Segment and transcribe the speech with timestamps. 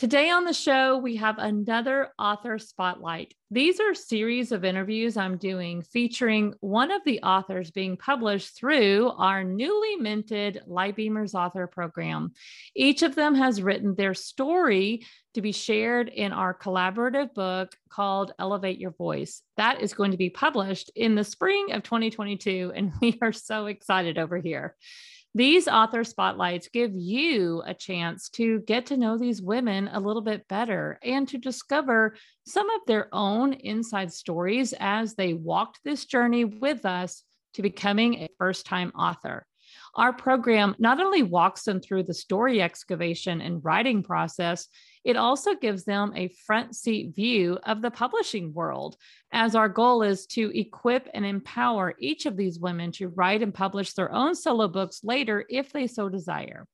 [0.00, 3.34] Today on the show, we have another author spotlight.
[3.50, 9.10] These are series of interviews I'm doing featuring one of the authors being published through
[9.18, 12.32] our newly minted Lightbeamers author program.
[12.74, 18.32] Each of them has written their story to be shared in our collaborative book called
[18.38, 19.42] Elevate Your Voice.
[19.58, 23.66] That is going to be published in the spring of 2022, and we are so
[23.66, 24.76] excited over here.
[25.34, 30.22] These author spotlights give you a chance to get to know these women a little
[30.22, 36.04] bit better and to discover some of their own inside stories as they walked this
[36.04, 37.22] journey with us
[37.54, 39.46] to becoming a first time author.
[39.94, 44.66] Our program not only walks them through the story excavation and writing process,
[45.04, 48.96] it also gives them a front seat view of the publishing world,
[49.32, 53.54] as our goal is to equip and empower each of these women to write and
[53.54, 56.66] publish their own solo books later if they so desire.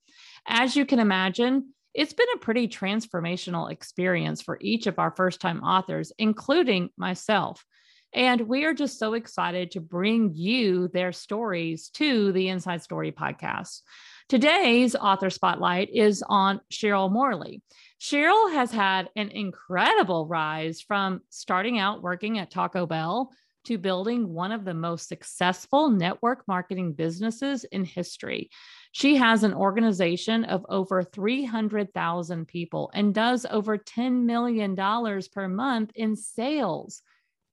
[0.47, 5.41] As you can imagine, it's been a pretty transformational experience for each of our first
[5.41, 7.65] time authors, including myself.
[8.13, 13.13] And we are just so excited to bring you their stories to the Inside Story
[13.13, 13.83] podcast.
[14.29, 17.63] Today's author spotlight is on Sheryl Morley.
[18.01, 23.31] Sheryl has had an incredible rise from starting out working at Taco Bell
[23.65, 28.49] to building one of the most successful network marketing businesses in history.
[28.93, 35.91] She has an organization of over 300,000 people and does over $10 million per month
[35.95, 37.03] in sales.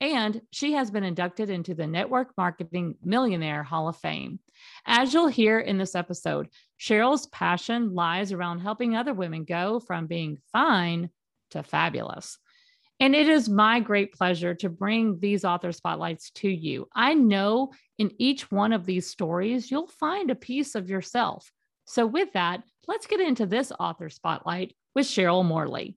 [0.00, 4.38] And she has been inducted into the Network Marketing Millionaire Hall of Fame.
[4.86, 6.48] As you'll hear in this episode,
[6.84, 11.08] Sheryl's passion lies around helping other women go from being fine
[11.52, 12.38] to fabulous.
[13.00, 16.86] And it is my great pleasure to bring these author spotlights to you.
[16.94, 21.50] I know in each one of these stories, you'll find a piece of yourself.
[21.86, 25.96] So, with that, let's get into this author spotlight with Sheryl Morley.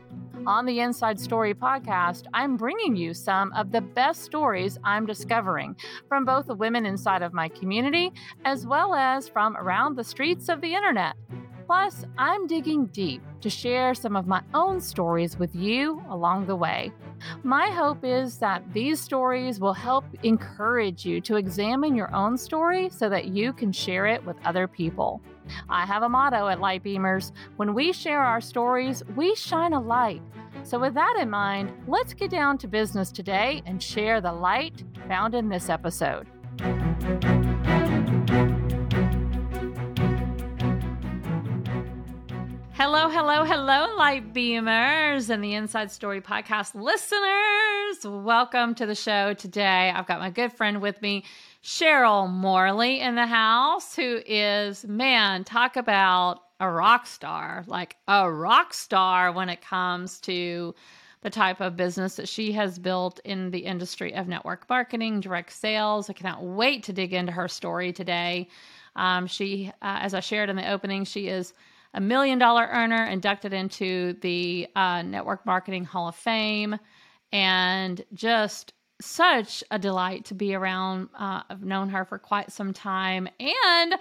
[0.47, 5.75] On the Inside Story podcast, I'm bringing you some of the best stories I'm discovering
[6.07, 8.11] from both the women inside of my community
[8.43, 11.15] as well as from around the streets of the internet.
[11.67, 16.55] Plus, I'm digging deep to share some of my own stories with you along the
[16.55, 16.91] way.
[17.43, 22.89] My hope is that these stories will help encourage you to examine your own story
[22.89, 25.21] so that you can share it with other people.
[25.69, 30.21] I have a motto at Lightbeamers when we share our stories, we shine a light.
[30.63, 34.83] So, with that in mind, let's get down to business today and share the light
[35.07, 36.27] found in this episode.
[42.83, 48.25] Hello, hello, hello, light beamers and the Inside Story podcast listeners.
[48.25, 49.91] Welcome to the show today.
[49.95, 51.23] I've got my good friend with me,
[51.63, 58.31] Sheryl Morley, in the house, who is, man, talk about a rock star, like a
[58.31, 60.73] rock star when it comes to
[61.21, 65.53] the type of business that she has built in the industry of network marketing, direct
[65.53, 66.09] sales.
[66.09, 68.47] I cannot wait to dig into her story today.
[68.95, 71.53] Um, she, uh, as I shared in the opening, she is
[71.93, 76.77] a million dollar earner, inducted into the uh, Network Marketing Hall of Fame,
[77.31, 81.09] and just such a delight to be around.
[81.17, 83.95] Uh, I've known her for quite some time, and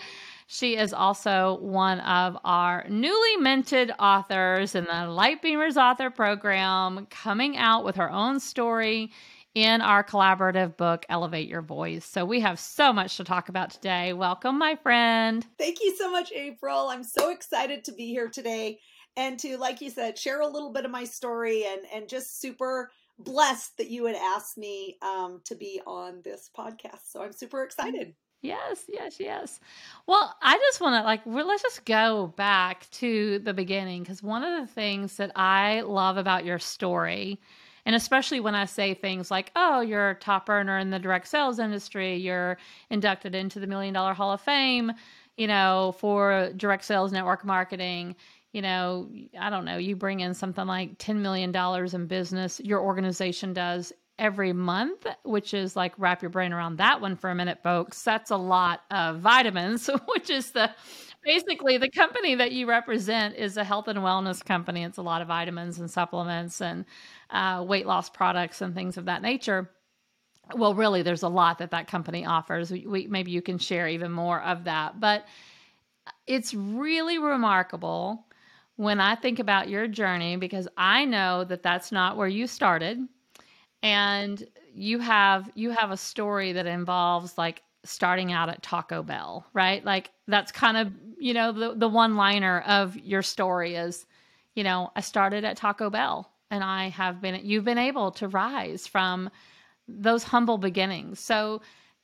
[0.47, 7.56] she is also one of our newly minted authors in the Lightbeamers Author Program, coming
[7.56, 9.10] out with her own story
[9.55, 12.05] in our collaborative book, Elevate Your Voice.
[12.05, 14.12] So we have so much to talk about today.
[14.12, 15.44] Welcome, my friend.
[15.59, 16.89] Thank you so much, April.
[16.89, 18.78] I'm so excited to be here today
[19.16, 22.41] and to, like you said, share a little bit of my story and, and just
[22.41, 22.93] super
[23.25, 27.10] blessed that you had asked me um, to be on this podcast.
[27.10, 28.15] So I'm super excited.
[28.42, 29.60] Yes, yes, yes.
[30.06, 34.42] Well, I just want to like let's just go back to the beginning because one
[34.42, 37.39] of the things that I love about your story
[37.86, 41.28] and especially when I say things like, oh, you're a top earner in the direct
[41.28, 42.59] sales industry, you're
[42.91, 44.92] inducted into the Million Dollar Hall of Fame,
[45.36, 48.16] you know, for direct sales network marketing.
[48.52, 49.08] You know,
[49.38, 51.54] I don't know, you bring in something like $10 million
[51.94, 57.00] in business, your organization does every month, which is like wrap your brain around that
[57.00, 58.02] one for a minute, folks.
[58.02, 60.70] That's a lot of vitamins, which is the
[61.24, 64.84] basically the company that you represent is a health and wellness company.
[64.84, 66.84] It's a lot of vitamins and supplements and
[67.30, 69.70] uh, weight loss products and things of that nature.
[70.54, 72.70] Well, really, there's a lot that that company offers.
[72.70, 75.00] We, we, maybe you can share even more of that.
[75.00, 75.24] But
[76.26, 78.26] it's really remarkable
[78.80, 82.98] when I think about your journey because I know that that's not where you started.
[83.82, 84.42] And
[84.72, 89.84] you have you have a story that involves like starting out at Taco Bell, right?
[89.84, 94.06] Like that's kind of, you know, the the one liner of your story is,
[94.54, 98.28] you know, I started at Taco Bell and I have been you've been able to
[98.28, 99.28] rise from
[99.88, 101.21] those humble beginnings.
[101.21, 101.60] So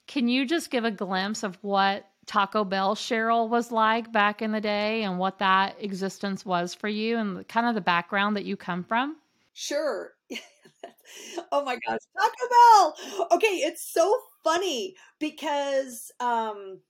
[0.07, 4.53] can you just give a glimpse of what Taco Bell Sheryl was like back in
[4.53, 8.45] the day and what that existence was for you and kind of the background that
[8.45, 9.17] you come from?
[9.55, 10.13] Sure.
[11.53, 13.29] oh my gosh, Taco Bell.
[13.33, 16.81] Okay, it's so funny because um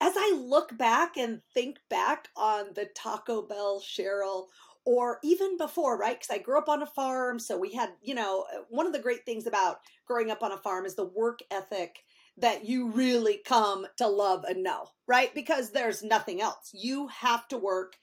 [0.00, 4.46] as I look back and think back on the Taco Bell Sheryl
[4.84, 6.18] or even before, right?
[6.18, 7.38] Because I grew up on a farm.
[7.38, 10.58] So we had, you know, one of the great things about growing up on a
[10.58, 12.04] farm is the work ethic
[12.38, 15.34] that you really come to love and know, right?
[15.34, 16.70] Because there's nothing else.
[16.74, 17.96] You have to work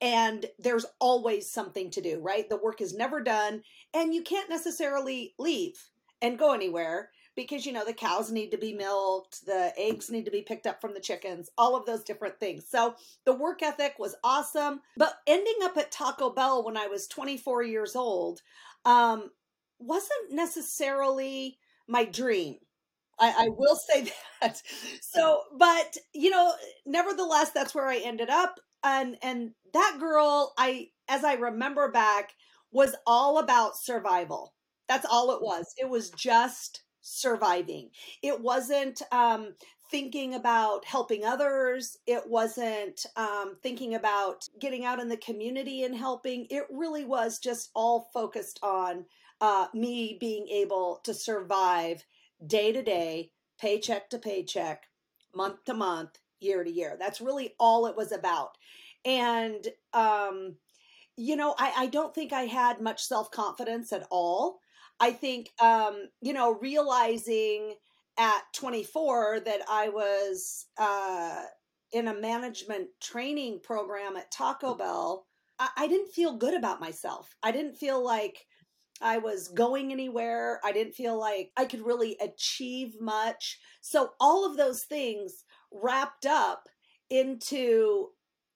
[0.00, 2.48] and there's always something to do, right?
[2.48, 3.62] The work is never done
[3.94, 5.74] and you can't necessarily leave
[6.22, 10.24] and go anywhere because you know the cows need to be milked, the eggs need
[10.24, 12.66] to be picked up from the chickens, all of those different things.
[12.68, 12.96] So
[13.26, 17.62] the work ethic was awesome, but ending up at Taco Bell when I was 24
[17.62, 18.40] years old
[18.86, 19.30] um,
[19.78, 22.56] wasn't necessarily my dream.
[23.18, 24.62] I, I will say that.
[25.00, 26.52] So, but you know,
[26.84, 32.34] nevertheless, that's where I ended up, and and that girl, I as I remember back,
[32.70, 34.54] was all about survival.
[34.88, 35.74] That's all it was.
[35.78, 37.90] It was just surviving.
[38.22, 39.54] It wasn't um,
[39.90, 41.96] thinking about helping others.
[42.06, 46.46] It wasn't um, thinking about getting out in the community and helping.
[46.50, 49.04] It really was just all focused on
[49.40, 52.04] uh, me being able to survive
[52.44, 53.30] day to day,
[53.60, 54.84] paycheck to paycheck,
[55.34, 56.96] month to month, year to year.
[56.98, 58.56] That's really all it was about.
[59.04, 60.56] And, um,
[61.16, 64.58] you know, I, I don't think I had much self confidence at all.
[64.98, 67.74] I think, um, you know, realizing
[68.18, 71.42] at 24 that I was uh,
[71.92, 75.26] in a management training program at Taco Bell,
[75.58, 77.34] I, I didn't feel good about myself.
[77.42, 78.46] I didn't feel like
[79.00, 80.60] I was going anywhere.
[80.64, 83.58] I didn't feel like I could really achieve much.
[83.80, 86.68] So, all of those things wrapped up
[87.10, 88.10] into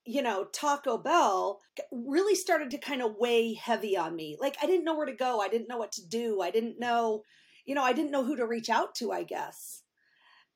[0.06, 1.60] you know, Taco Bell
[1.92, 4.36] really started to kind of weigh heavy on me.
[4.40, 5.40] Like I didn't know where to go.
[5.40, 6.40] I didn't know what to do.
[6.40, 7.22] I didn't know,
[7.66, 9.82] you know, I didn't know who to reach out to, I guess.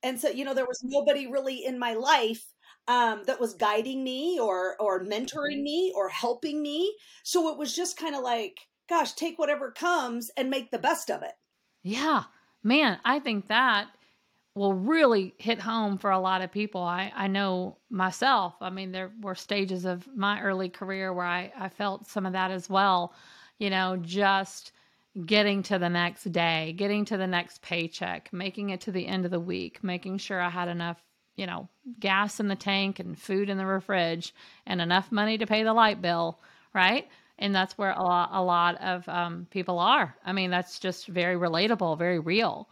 [0.03, 2.45] And so, you know, there was nobody really in my life
[2.89, 6.95] um, that was guiding me or or mentoring me or helping me.
[7.23, 8.59] So it was just kind of like,
[8.89, 11.33] gosh, take whatever comes and make the best of it.
[11.83, 12.25] Yeah.
[12.63, 13.89] Man, I think that
[14.55, 16.83] will really hit home for a lot of people.
[16.83, 18.55] I, I know myself.
[18.61, 22.33] I mean, there were stages of my early career where I, I felt some of
[22.35, 23.13] that as well.
[23.59, 24.73] You know, just
[25.27, 29.25] getting to the next day, getting to the next paycheck, making it to the end
[29.25, 31.03] of the week, making sure I had enough,
[31.37, 34.35] you know, gas in the tank and food in the fridge
[34.67, 36.39] and enough money to pay the light bill,
[36.73, 37.09] right?
[37.39, 40.15] And that's where a lot, a lot of um, people are.
[40.25, 42.69] I mean, that's just very relatable, very real.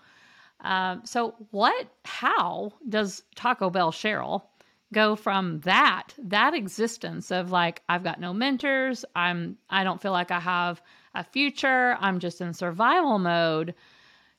[0.60, 4.42] Um, so, what, how does Taco Bell Sheryl
[4.92, 10.12] go from that, that existence of like, I've got no mentors, I'm, I don't feel
[10.12, 10.80] like I have
[11.14, 13.74] a future, I'm just in survival mode,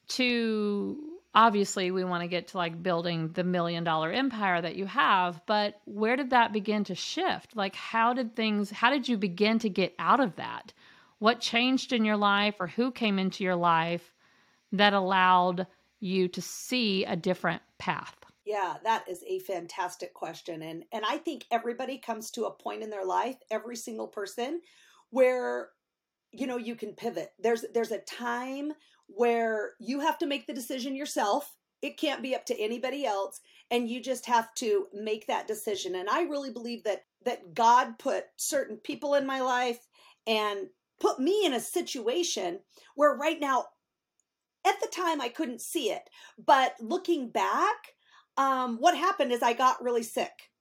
[0.09, 4.85] to obviously we want to get to like building the million dollar empire that you
[4.85, 7.55] have, but where did that begin to shift?
[7.55, 10.73] Like, how did things, how did you begin to get out of that?
[11.19, 14.13] What changed in your life or who came into your life
[14.71, 15.67] that allowed
[15.99, 18.15] you to see a different path?
[18.45, 20.61] Yeah, that is a fantastic question.
[20.61, 24.59] And and I think everybody comes to a point in their life, every single person,
[25.11, 25.69] where
[26.33, 27.31] you know you can pivot.
[27.39, 28.73] There's there's a time
[29.15, 31.55] where you have to make the decision yourself.
[31.81, 33.41] It can't be up to anybody else
[33.71, 35.95] and you just have to make that decision.
[35.95, 39.79] And I really believe that that God put certain people in my life
[40.27, 40.67] and
[40.99, 42.59] put me in a situation
[42.95, 43.65] where right now
[44.65, 47.75] at the time I couldn't see it, but looking back,
[48.37, 50.51] um, what happened is I got really sick.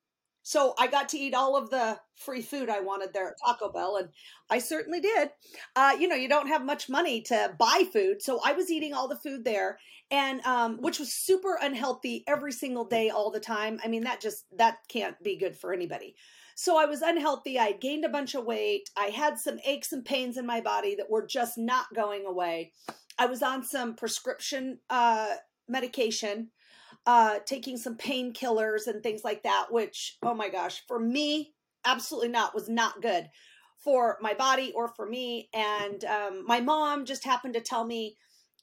[0.42, 3.70] So I got to eat all of the free food I wanted there at Taco
[3.70, 4.08] Bell, and
[4.50, 5.30] I certainly did.
[5.76, 8.92] Uh, you know, you don't have much money to buy food, so I was eating
[8.92, 9.78] all the food there,
[10.11, 13.78] and um, which was super unhealthy every single day, all the time.
[13.84, 16.16] I mean, that just that can't be good for anybody.
[16.54, 17.58] So I was unhealthy.
[17.58, 18.90] I gained a bunch of weight.
[18.96, 22.72] I had some aches and pains in my body that were just not going away.
[23.18, 25.34] I was on some prescription uh,
[25.68, 26.50] medication,
[27.06, 31.52] uh, taking some painkillers and things like that, which, oh my gosh, for me,
[31.85, 33.28] absolutely not, was not good
[33.78, 35.49] for my body or for me.
[35.52, 38.16] And um, my mom just happened to tell me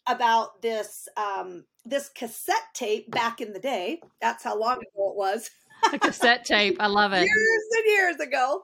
[0.08, 4.02] about this um, this cassette tape back in the day.
[4.22, 5.50] That's how long ago it was.
[5.94, 6.78] a cassette tape.
[6.80, 7.26] I love it.
[7.26, 8.62] Years and years ago.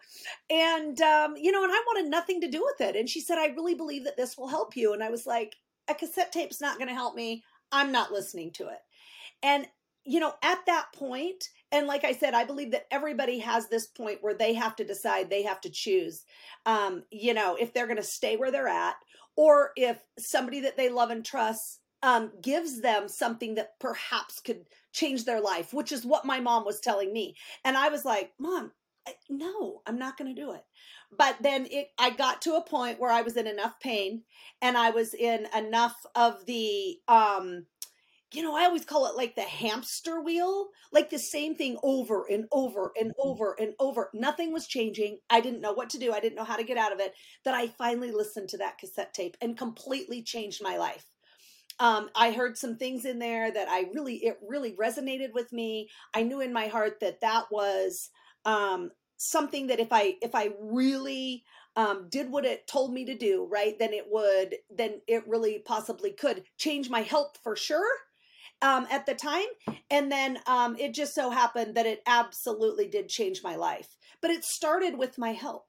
[0.50, 2.96] And, um, you know, and I wanted nothing to do with it.
[2.96, 4.94] And she said, I really believe that this will help you.
[4.94, 5.56] And I was like,
[5.88, 7.44] a cassette tape's not going to help me.
[7.72, 8.80] I'm not listening to it.
[9.46, 9.68] And,
[10.04, 13.86] you know, at that point, and like I said, I believe that everybody has this
[13.86, 16.26] point where they have to decide, they have to choose,
[16.66, 18.96] um, you know, if they're going to stay where they're at
[19.38, 24.66] or if somebody that they love and trust um, gives them something that perhaps could
[24.94, 27.36] change their life, which is what my mom was telling me.
[27.64, 28.72] And I was like, Mom,
[29.30, 30.64] no, I'm not going to do it.
[31.16, 34.24] But then it, I got to a point where I was in enough pain
[34.62, 37.66] and I was in enough of the, um,
[38.36, 42.26] you know, I always call it like the hamster wheel, like the same thing over
[42.30, 43.30] and over and mm-hmm.
[43.30, 44.10] over and over.
[44.14, 45.20] Nothing was changing.
[45.30, 46.12] I didn't know what to do.
[46.12, 47.14] I didn't know how to get out of it.
[47.46, 51.06] That I finally listened to that cassette tape and completely changed my life.
[51.80, 55.90] Um, I heard some things in there that I really, it really resonated with me.
[56.14, 58.10] I knew in my heart that that was
[58.46, 61.44] um, something that if I, if I really
[61.76, 65.60] um, did what it told me to do, right, then it would, then it really
[65.60, 67.92] possibly could change my health for sure
[68.62, 69.46] um, at the time.
[69.90, 73.98] And then um, it just so happened that it absolutely did change my life.
[74.22, 75.66] But it started with my health,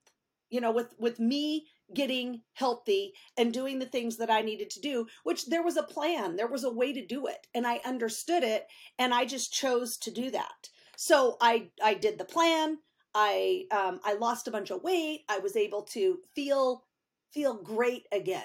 [0.50, 4.80] you know, with with me getting healthy and doing the things that I needed to
[4.80, 7.80] do, which there was a plan, there was a way to do it, and I
[7.84, 8.66] understood it,
[8.98, 10.68] and I just chose to do that.
[10.96, 12.78] So I I did the plan.
[13.14, 15.24] I um, I lost a bunch of weight.
[15.28, 16.84] I was able to feel
[17.32, 18.44] feel great again,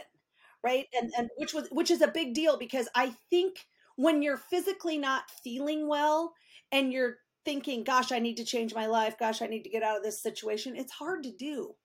[0.63, 0.87] right?
[0.93, 3.65] And and which was which is a big deal because I think
[4.01, 6.33] when you're physically not feeling well
[6.71, 9.83] and you're thinking, gosh, I need to change my life, gosh, I need to get
[9.83, 11.75] out of this situation, it's hard to do.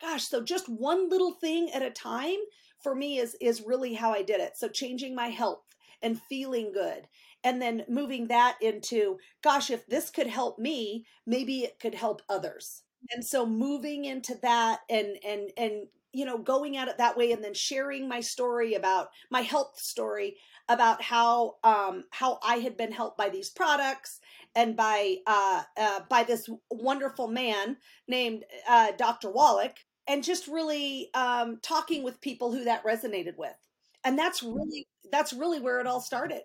[0.00, 2.38] Gosh, so just one little thing at a time
[2.82, 4.56] for me is is really how I did it.
[4.56, 5.64] So changing my health
[6.02, 7.08] and feeling good
[7.42, 12.20] and then moving that into gosh if this could help me maybe it could help
[12.28, 12.82] others
[13.12, 17.32] and so moving into that and and and you know going at it that way
[17.32, 20.36] and then sharing my story about my health story
[20.68, 24.20] about how um, how I had been helped by these products
[24.54, 27.76] and by uh, uh, by this wonderful man
[28.08, 29.30] named uh, Dr.
[29.30, 33.54] Wallach, and just really um, talking with people who that resonated with,
[34.04, 36.42] and that's really that's really where it all started.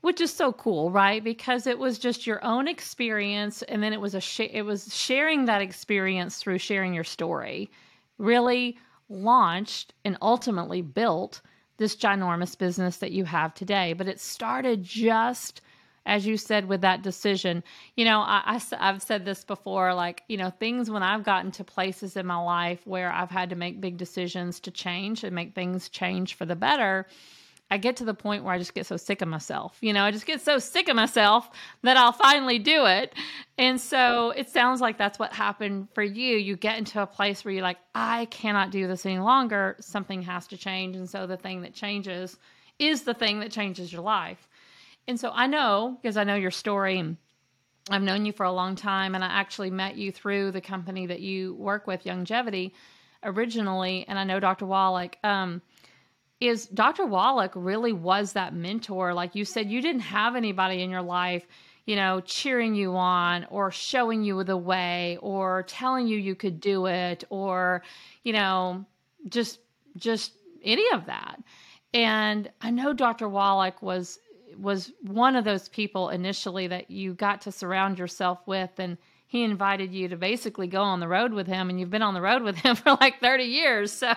[0.00, 1.22] Which is so cool, right?
[1.22, 4.94] Because it was just your own experience, and then it was a sh- it was
[4.94, 7.70] sharing that experience through sharing your story,
[8.16, 11.40] really launched and ultimately built
[11.78, 13.94] this ginormous business that you have today.
[13.94, 15.62] But it started just
[16.06, 17.62] as you said with that decision
[17.94, 21.64] you know I, have said this before like you know things when i've gotten to
[21.64, 25.54] places in my life where i've had to make big decisions to change and make
[25.54, 27.06] things change for the better
[27.70, 29.76] I get to the point where I just get so sick of myself.
[29.80, 31.50] You know, I just get so sick of myself
[31.82, 33.14] that I'll finally do it.
[33.58, 36.36] And so it sounds like that's what happened for you.
[36.36, 39.76] You get into a place where you're like, I cannot do this any longer.
[39.80, 40.96] Something has to change.
[40.96, 42.38] And so the thing that changes
[42.78, 44.48] is the thing that changes your life.
[45.06, 47.16] And so I know, because I know your story,
[47.90, 51.06] I've known you for a long time, and I actually met you through the company
[51.06, 52.72] that you work with, Youngevity,
[53.22, 54.04] originally.
[54.06, 54.66] And I know Dr.
[54.66, 55.16] Wallach.
[55.24, 55.62] Um,
[56.40, 57.06] is Dr.
[57.06, 59.12] Wallach really was that mentor.
[59.12, 61.46] Like you said, you didn't have anybody in your life,
[61.86, 66.60] you know, cheering you on or showing you the way or telling you you could
[66.60, 67.82] do it or,
[68.22, 68.84] you know,
[69.28, 69.58] just
[69.96, 71.42] just any of that.
[71.92, 73.28] And I know Dr.
[73.28, 74.18] Wallach was
[74.56, 79.44] was one of those people initially that you got to surround yourself with and he
[79.44, 82.20] invited you to basically go on the road with him and you've been on the
[82.20, 83.92] road with him for like 30 years.
[83.92, 84.14] So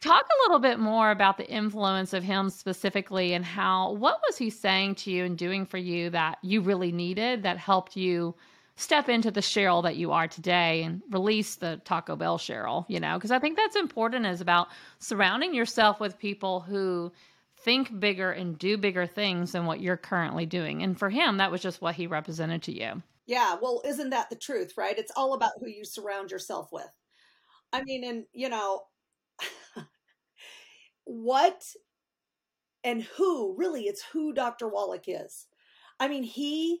[0.00, 4.36] Talk a little bit more about the influence of him specifically and how, what was
[4.36, 8.34] he saying to you and doing for you that you really needed that helped you
[8.76, 13.00] step into the Sheryl that you are today and release the Taco Bell Sheryl, you
[13.00, 13.16] know?
[13.16, 17.10] Because I think that's important is about surrounding yourself with people who
[17.58, 20.82] think bigger and do bigger things than what you're currently doing.
[20.82, 23.02] And for him, that was just what he represented to you.
[23.26, 24.96] Yeah, well, isn't that the truth, right?
[24.96, 26.90] It's all about who you surround yourself with.
[27.72, 28.82] I mean, and you know,
[31.04, 31.64] what
[32.84, 34.68] and who really it's who Dr.
[34.68, 35.46] Wallach is.
[35.98, 36.80] I mean, he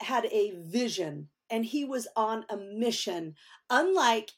[0.00, 3.34] had a vision and he was on a mission
[3.70, 4.32] unlike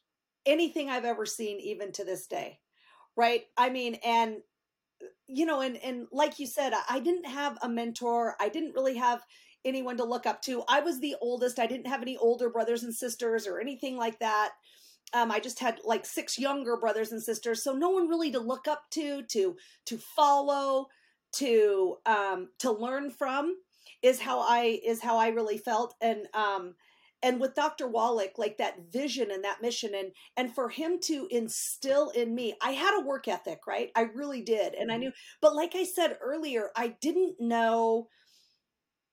[0.44, 2.60] anything I've ever seen even to this day.
[3.16, 3.44] Right?
[3.56, 4.36] I mean, and
[5.26, 8.36] you know, and and like you said, I didn't have a mentor.
[8.40, 9.22] I didn't really have
[9.64, 10.62] anyone to look up to.
[10.68, 11.58] I was the oldest.
[11.58, 14.52] I didn't have any older brothers and sisters or anything like that.
[15.14, 18.40] Um, I just had like six younger brothers and sisters, so no one really to
[18.40, 20.86] look up to, to to follow,
[21.34, 23.56] to um, to learn from
[24.02, 25.94] is how I is how I really felt.
[26.00, 26.74] And um,
[27.22, 27.88] and with Dr.
[27.88, 32.54] Wallach, like that vision and that mission, and and for him to instill in me,
[32.62, 33.90] I had a work ethic, right?
[33.96, 35.00] I really did, and I mm-hmm.
[35.00, 35.12] knew.
[35.40, 38.08] But like I said earlier, I didn't know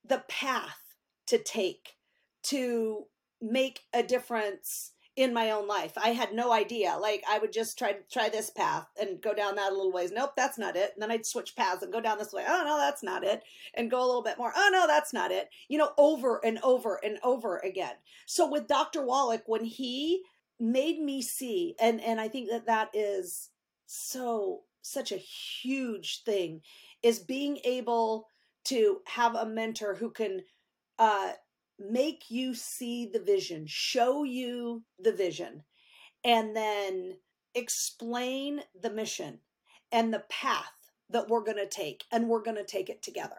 [0.05, 0.79] the path
[1.27, 1.95] to take
[2.43, 3.05] to
[3.41, 5.93] make a difference in my own life.
[5.95, 6.97] I had no idea.
[6.99, 9.91] Like I would just try to try this path and go down that a little
[9.91, 10.11] ways.
[10.11, 10.91] Nope, that's not it.
[10.93, 12.43] And then I'd switch paths and go down this way.
[12.47, 13.43] Oh no, that's not it.
[13.75, 14.51] And go a little bit more.
[14.55, 15.49] Oh no, that's not it.
[15.67, 17.93] You know, over and over and over again.
[18.25, 19.05] So with Dr.
[19.05, 20.23] Wallach, when he
[20.59, 23.49] made me see, and and I think that that is
[23.85, 26.61] so such a huge thing,
[27.03, 28.27] is being able
[28.65, 30.41] to have a mentor who can
[30.97, 31.33] uh
[31.79, 35.63] make you see the vision, show you the vision,
[36.23, 37.17] and then
[37.55, 39.39] explain the mission
[39.91, 40.71] and the path
[41.09, 43.35] that we're going to take, and we're going to take it together.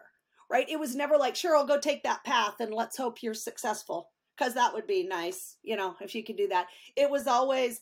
[0.49, 0.69] Right?
[0.69, 4.09] It was never like, Sheryl, go take that path and let's hope you're successful.
[4.37, 6.67] Because that would be nice, you know, if you could do that.
[6.97, 7.79] It was always,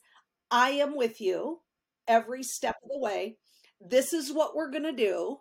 [0.51, 1.61] I am with you
[2.07, 3.37] every step of the way.
[3.81, 5.39] This is what we're going to do,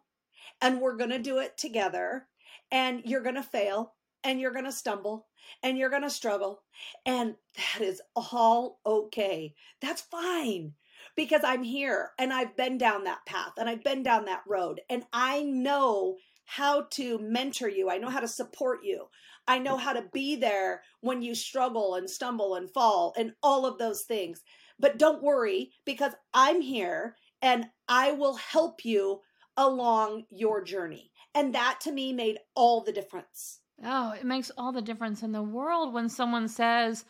[0.63, 2.29] and we're going to do it together.
[2.71, 3.93] And you're going to fail,
[4.25, 5.27] and you're going to stumble
[5.63, 6.63] and you're going to struggle.
[7.05, 9.55] And that is all okay.
[9.81, 10.75] That's fine
[11.17, 14.81] because I'm here and I've been down that path and I've been down that road
[14.89, 17.91] and I know how to mentor you.
[17.91, 19.07] I know how to support you.
[19.49, 23.67] I know how to be there when you struggle and stumble and fall and all
[23.67, 24.43] of those things.
[24.79, 29.21] But don't worry because I'm here and I will help you
[29.57, 31.11] along your journey.
[31.35, 33.62] And that to me made all the difference.
[33.85, 37.05] Oh, it makes all the difference in the world when someone says,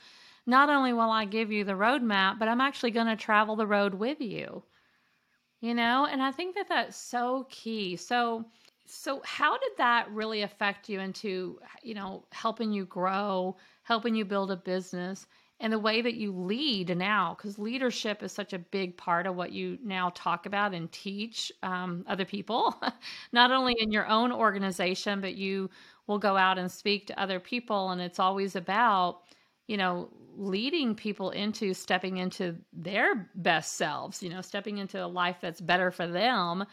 [0.46, 3.66] not only will I give you the roadmap, but I'm actually going to travel the
[3.66, 4.64] road with you.
[5.60, 7.96] You know, and I think that that's so key.
[7.96, 8.46] So,
[8.86, 14.24] so how did that really affect you into, you know, helping you grow, helping you
[14.24, 15.26] build a business?
[15.60, 19.36] and the way that you lead now, because leadership is such a big part of
[19.36, 22.74] what you now talk about and teach um, other people,
[23.32, 25.70] not only in your own organization, but you
[26.06, 27.90] will go out and speak to other people.
[27.90, 29.20] And it's always about,
[29.66, 35.06] you know, leading people into stepping into their best selves, you know, stepping into a
[35.06, 36.64] life that's better for them.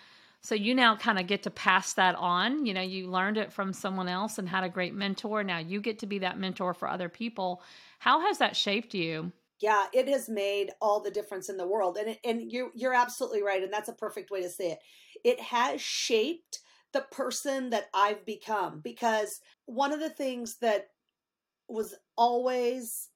[0.42, 2.66] So you now kind of get to pass that on.
[2.66, 5.44] You know, you learned it from someone else and had a great mentor.
[5.44, 7.62] Now you get to be that mentor for other people.
[8.00, 9.34] How has that shaped you?
[9.60, 11.98] Yeah, it has made all the difference in the world.
[11.98, 14.80] And and you you're absolutely right and that's a perfect way to say it.
[15.26, 16.60] It has shaped
[16.94, 20.88] the person that I've become because one of the things that
[21.68, 23.10] was always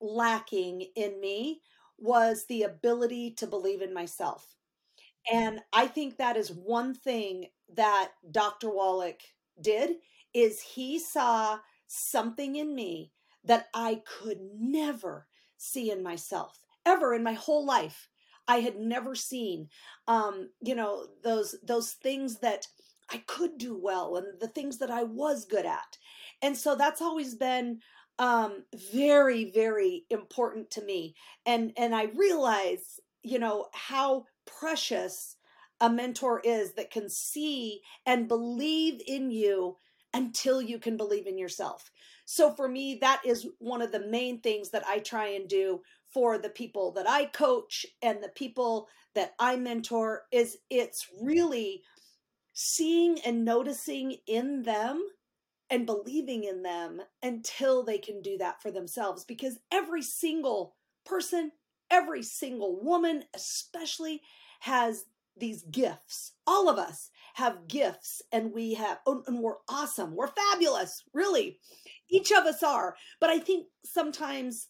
[0.00, 1.62] lacking in me
[1.98, 4.56] was the ability to believe in myself.
[5.30, 7.46] And I think that is one thing
[7.76, 8.70] that Dr.
[8.70, 9.20] Wallach
[9.60, 9.96] did
[10.34, 13.12] is he saw something in me
[13.44, 18.08] that I could never see in myself ever in my whole life.
[18.48, 19.68] I had never seen,
[20.08, 22.66] um, you know, those those things that
[23.10, 25.98] I could do well and the things that I was good at,
[26.42, 27.80] and so that's always been
[28.18, 31.14] um, very very important to me.
[31.46, 35.36] And and I realize, you know, how precious
[35.80, 39.76] a mentor is that can see and believe in you
[40.12, 41.90] until you can believe in yourself.
[42.24, 45.80] So for me, that is one of the main things that I try and do
[46.12, 51.82] for the people that I coach and the people that I mentor is it's really
[52.52, 55.04] seeing and noticing in them
[55.70, 60.74] and believing in them until they can do that for themselves because every single
[61.06, 61.52] person,
[61.90, 64.20] every single woman especially
[64.60, 65.04] has
[65.36, 66.32] these gifts.
[66.46, 70.14] All of us have gifts and we have oh, and we're awesome.
[70.14, 71.58] We're fabulous, really
[72.10, 72.96] each of us are.
[73.20, 74.66] But I think sometimes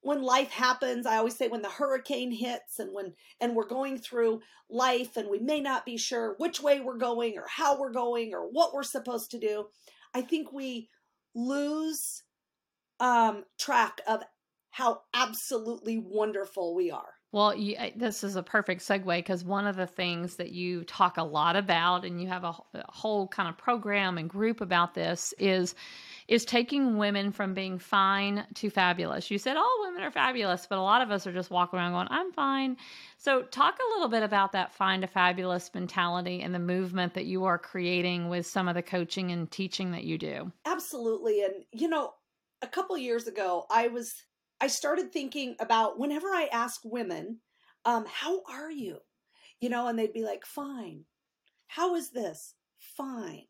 [0.00, 3.98] when life happens, I always say when the hurricane hits and when and we're going
[3.98, 7.92] through life and we may not be sure which way we're going or how we're
[7.92, 9.66] going or what we're supposed to do,
[10.14, 10.88] I think we
[11.34, 12.22] lose
[13.00, 14.22] um track of
[14.70, 17.14] how absolutely wonderful we are.
[17.30, 21.18] Well, you, this is a perfect segue because one of the things that you talk
[21.18, 24.94] a lot about, and you have a, a whole kind of program and group about
[24.94, 25.74] this, is
[26.28, 29.30] is taking women from being fine to fabulous.
[29.30, 31.92] You said all women are fabulous, but a lot of us are just walking around
[31.92, 32.76] going, I'm fine.
[33.16, 37.24] So, talk a little bit about that fine to fabulous mentality and the movement that
[37.24, 40.52] you are creating with some of the coaching and teaching that you do.
[40.66, 41.42] Absolutely.
[41.42, 42.12] And, you know,
[42.60, 44.12] a couple years ago, I was,
[44.60, 47.38] I started thinking about whenever I ask women,
[47.86, 48.98] um, how are you?
[49.60, 51.04] You know, and they'd be like, fine.
[51.68, 52.54] How is this?
[52.96, 53.46] Fine.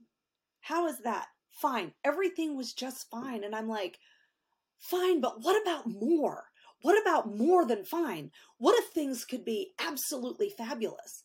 [0.61, 1.27] How is that?
[1.61, 1.93] Fine.
[2.05, 3.45] Everything was just fine.
[3.45, 3.99] And I'm like,
[4.79, 6.45] fine, but what about more?
[6.83, 8.31] What about more than fine?
[8.59, 11.25] What if things could be absolutely fabulous?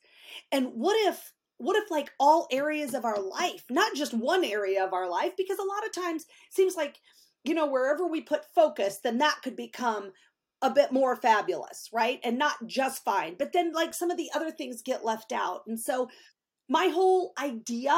[0.52, 4.84] And what if what if like all areas of our life, not just one area
[4.84, 7.00] of our life because a lot of times seems like
[7.44, 10.12] you know wherever we put focus then that could become
[10.64, 12.20] a bit more fabulous, right?
[12.24, 13.36] And not just fine.
[13.38, 15.64] But then like some of the other things get left out.
[15.68, 16.10] And so
[16.70, 17.94] my whole idea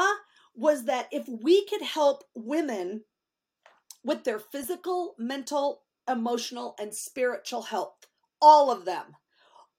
[0.56, 3.04] was that if we could help women
[4.02, 8.06] with their physical, mental, emotional, and spiritual health,
[8.40, 9.04] all of them,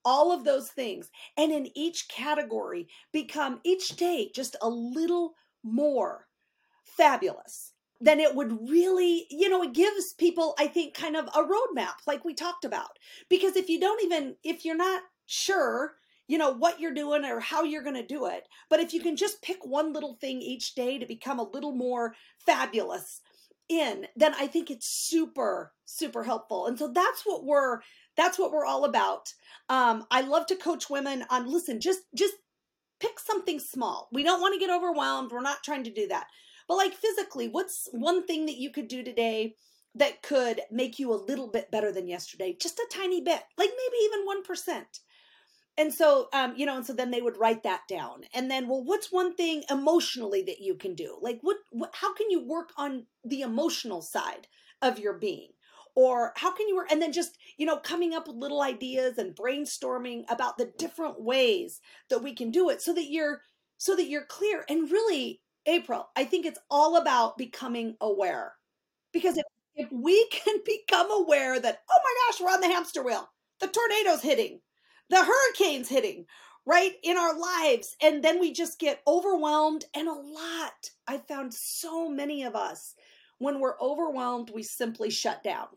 [0.06, 6.28] all of those things, and in each category become each day just a little more
[6.84, 11.44] fabulous, then it would really, you know, it gives people, I think, kind of a
[11.44, 13.00] roadmap, like we talked about.
[13.30, 15.96] Because if you don't even, if you're not sure
[16.28, 19.02] you know what you're doing or how you're going to do it but if you
[19.02, 23.22] can just pick one little thing each day to become a little more fabulous
[23.70, 27.80] in then i think it's super super helpful and so that's what we're
[28.16, 29.32] that's what we're all about.
[29.70, 32.36] Um i love to coach women on listen just just
[33.00, 34.10] pick something small.
[34.12, 36.28] We don't want to get overwhelmed we're not trying to do that
[36.68, 39.56] but like physically what's one thing that you could do today
[39.96, 42.56] that could make you a little bit better than yesterday?
[42.60, 44.86] Just a tiny bit like maybe even 1%
[45.78, 48.24] and so um you know and so then they would write that down.
[48.34, 51.18] And then well what's one thing emotionally that you can do?
[51.22, 54.48] Like what, what how can you work on the emotional side
[54.82, 55.50] of your being?
[55.96, 59.18] Or how can you work and then just you know coming up with little ideas
[59.18, 63.42] and brainstorming about the different ways that we can do it so that you're
[63.78, 64.66] so that you're clear.
[64.70, 68.54] And really april i think it's all about becoming aware.
[69.14, 73.04] Because if, if we can become aware that oh my gosh we're on the hamster
[73.04, 73.30] wheel.
[73.60, 74.60] The tornado's hitting
[75.10, 76.26] the hurricanes hitting
[76.66, 81.54] right in our lives and then we just get overwhelmed and a lot i found
[81.54, 82.96] so many of us
[83.40, 85.68] when we're overwhelmed we simply shut down.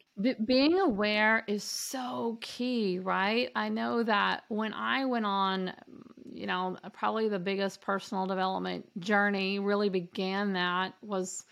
[0.46, 3.50] Being aware is so key right?
[3.54, 5.72] I know that when i went on
[6.32, 11.44] you know probably the biggest personal development journey really began that was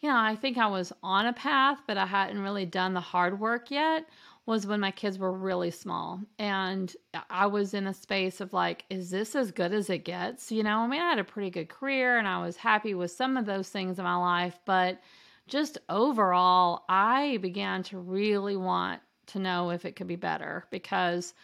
[0.00, 3.00] you know i think i was on a path but i hadn't really done the
[3.00, 4.04] hard work yet
[4.46, 6.20] was when my kids were really small.
[6.38, 6.94] And
[7.28, 10.50] I was in a space of like, is this as good as it gets?
[10.50, 13.10] You know, I mean, I had a pretty good career and I was happy with
[13.10, 15.00] some of those things in my life, but
[15.46, 21.34] just overall, I began to really want to know if it could be better because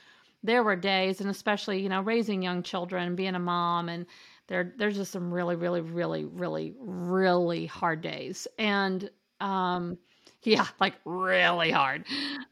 [0.43, 4.07] there were days, and especially, you know, raising young children, being a mom, and
[4.47, 8.47] there, there's just some really, really, really, really, really hard days.
[8.59, 9.99] And, um,
[10.47, 12.05] yeah, like really hard.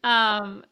[0.03, 0.65] Um,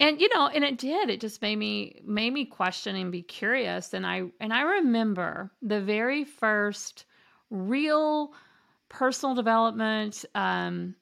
[0.00, 1.10] and you know, and it did.
[1.10, 3.94] It just made me made me question and be curious.
[3.94, 7.04] And I and I remember the very first
[7.50, 8.32] real
[8.88, 10.96] personal development um,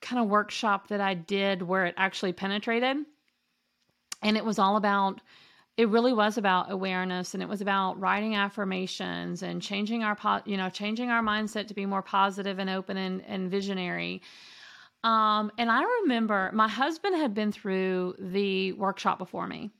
[0.00, 2.96] kind of workshop that I did where it actually penetrated.
[4.22, 5.20] And it was all about
[5.76, 10.56] it really was about awareness and it was about writing affirmations and changing our you
[10.56, 14.20] know changing our mindset to be more positive and open and, and visionary
[15.04, 19.70] um, and I remember my husband had been through the workshop before me.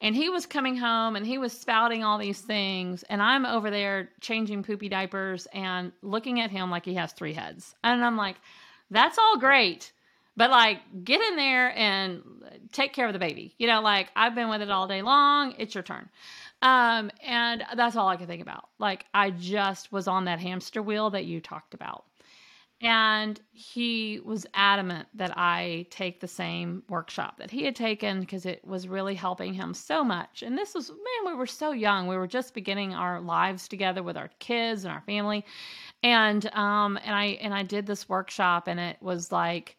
[0.00, 3.02] And he was coming home and he was spouting all these things.
[3.04, 7.32] And I'm over there changing poopy diapers and looking at him like he has three
[7.32, 7.74] heads.
[7.82, 8.36] And I'm like,
[8.90, 9.90] that's all great.
[10.36, 12.22] But like, get in there and
[12.70, 13.56] take care of the baby.
[13.58, 15.56] You know, like I've been with it all day long.
[15.58, 16.08] It's your turn.
[16.62, 18.68] Um, and that's all I could think about.
[18.78, 22.04] Like, I just was on that hamster wheel that you talked about.
[22.80, 28.46] And he was adamant that I take the same workshop that he had taken because
[28.46, 30.42] it was really helping him so much.
[30.42, 32.06] And this was, man, we were so young.
[32.06, 35.44] We were just beginning our lives together with our kids and our family.
[36.02, 39.76] And um and I and I did this workshop and it was like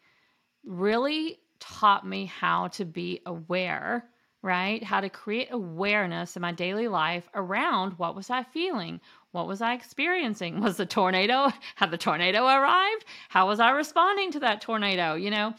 [0.64, 4.08] really taught me how to be aware
[4.42, 4.82] right?
[4.82, 9.00] How to create awareness in my daily life around what was I feeling?
[9.32, 10.60] What was I experiencing?
[10.60, 13.04] Was the tornado, had the tornado arrived?
[13.28, 15.54] How was I responding to that tornado, you know?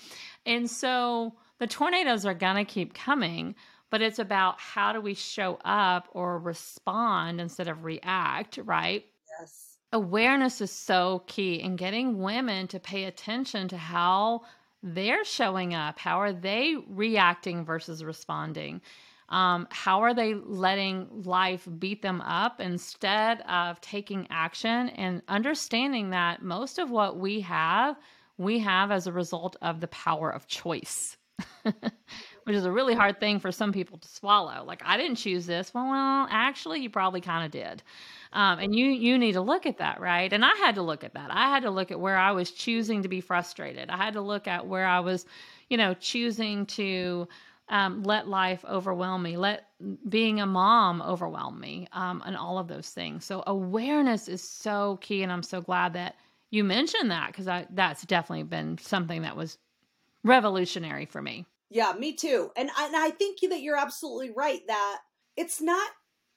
[0.46, 3.56] And so the tornadoes are going to keep coming,
[3.90, 9.06] but it's about how do we show up or respond instead of react, right?
[9.40, 9.78] Yes.
[9.94, 14.42] Awareness is so key in getting women to pay attention to how
[14.84, 16.00] they're showing up.
[16.00, 18.82] How are they reacting versus responding?
[19.32, 26.10] Um, how are they letting life beat them up instead of taking action and understanding
[26.10, 27.96] that most of what we have,
[28.38, 31.16] we have as a result of the power of choice,
[31.64, 34.66] which is a really hard thing for some people to swallow.
[34.66, 35.74] Like, I didn't choose this.
[35.74, 37.84] Well, well actually, you probably kind of did.
[38.34, 41.04] Um, and you you need to look at that right and i had to look
[41.04, 43.98] at that i had to look at where i was choosing to be frustrated i
[43.98, 45.26] had to look at where i was
[45.70, 47.28] you know choosing to
[47.72, 49.68] um, let life overwhelm me, let
[50.08, 53.26] being a mom overwhelm me, um, and all of those things.
[53.26, 56.18] So awareness is so key, and I'm so glad that
[56.52, 59.58] you mentioned that because that's definitely been something that was
[60.24, 61.46] revolutionary for me.
[61.70, 62.52] Yeah, me too.
[62.58, 65.00] And I, and I think that you're absolutely right that
[65.38, 65.90] it's not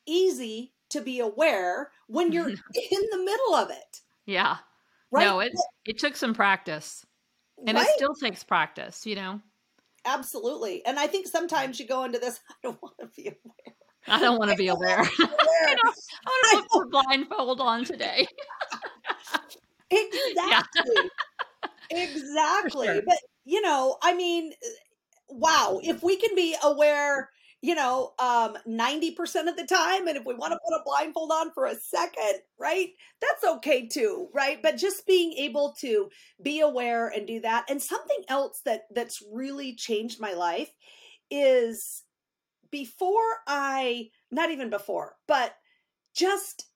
[0.07, 4.01] easy to be aware when you're in the middle of it.
[4.25, 4.59] Yeah.
[5.11, 5.25] Right?
[5.25, 5.53] No, it
[5.85, 7.05] it took some practice.
[7.67, 7.87] And right?
[7.87, 9.41] it still takes practice, you know.
[10.05, 10.85] Absolutely.
[10.87, 13.75] And I think sometimes you go into this, I don't want to be aware.
[14.07, 15.01] I don't want to be aware.
[15.01, 18.27] I don't, I don't put the blindfold on today.
[19.91, 21.11] exactly.
[21.91, 22.87] Exactly.
[22.87, 23.03] Sure.
[23.07, 24.53] But, you know, I mean,
[25.29, 27.31] wow, if we can be aware
[27.65, 30.07] you know, um, 90% of the time.
[30.07, 32.91] And if we want to put a blindfold on for a second, right,
[33.23, 34.61] that's okay too, right?
[34.63, 36.11] But just being able to
[36.43, 37.65] be aware and do that.
[37.71, 40.69] And something else that that's really changed my life
[41.31, 42.03] is
[42.71, 45.55] before I, not even before, but
[46.15, 46.67] just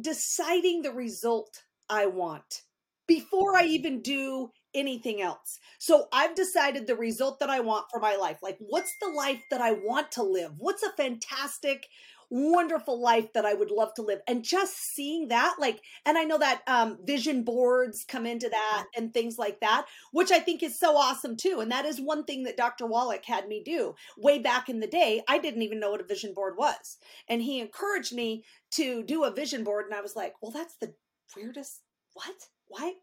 [0.00, 2.62] deciding the result I want
[3.06, 5.58] before I even do anything else.
[5.78, 8.38] So I've decided the result that I want for my life.
[8.42, 10.52] Like, what's the life that I want to live?
[10.58, 11.86] What's a fantastic,
[12.30, 14.20] wonderful life that I would love to live?
[14.26, 18.86] And just seeing that, like, and I know that um, vision boards come into that
[18.96, 21.60] and things like that, which I think is so awesome too.
[21.60, 22.86] And that is one thing that Dr.
[22.86, 25.22] Wallach had me do way back in the day.
[25.28, 26.98] I didn't even know what a vision board was.
[27.28, 29.86] And he encouraged me to do a vision board.
[29.86, 30.94] And I was like, well, that's the
[31.36, 31.82] weirdest.
[32.14, 32.48] What?
[32.68, 32.94] Why?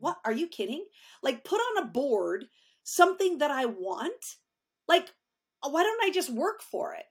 [0.00, 0.18] What?
[0.24, 0.84] Are you kidding?
[1.22, 2.46] Like, put on a board
[2.82, 4.36] something that I want.
[4.88, 5.10] Like,
[5.62, 7.04] uh, why don't I just work for it?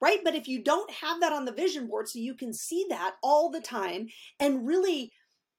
[0.00, 0.20] Right.
[0.22, 3.16] But if you don't have that on the vision board, so you can see that
[3.22, 5.12] all the time and really,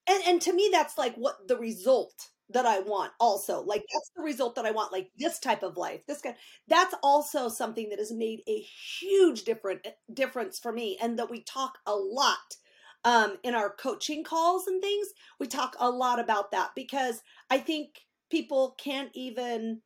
[0.08, 3.62] and, and to me, that's like what the result that I want also.
[3.62, 6.02] Like that's the result that I want, like this type of life.
[6.08, 6.36] This guy
[6.68, 8.66] that's also something that has made a
[9.02, 12.58] huge different difference for me and that we talk a lot
[13.06, 15.08] um, in our coaching calls and things,
[15.40, 17.90] we talk a lot about that because I think
[18.32, 19.82] people can't even,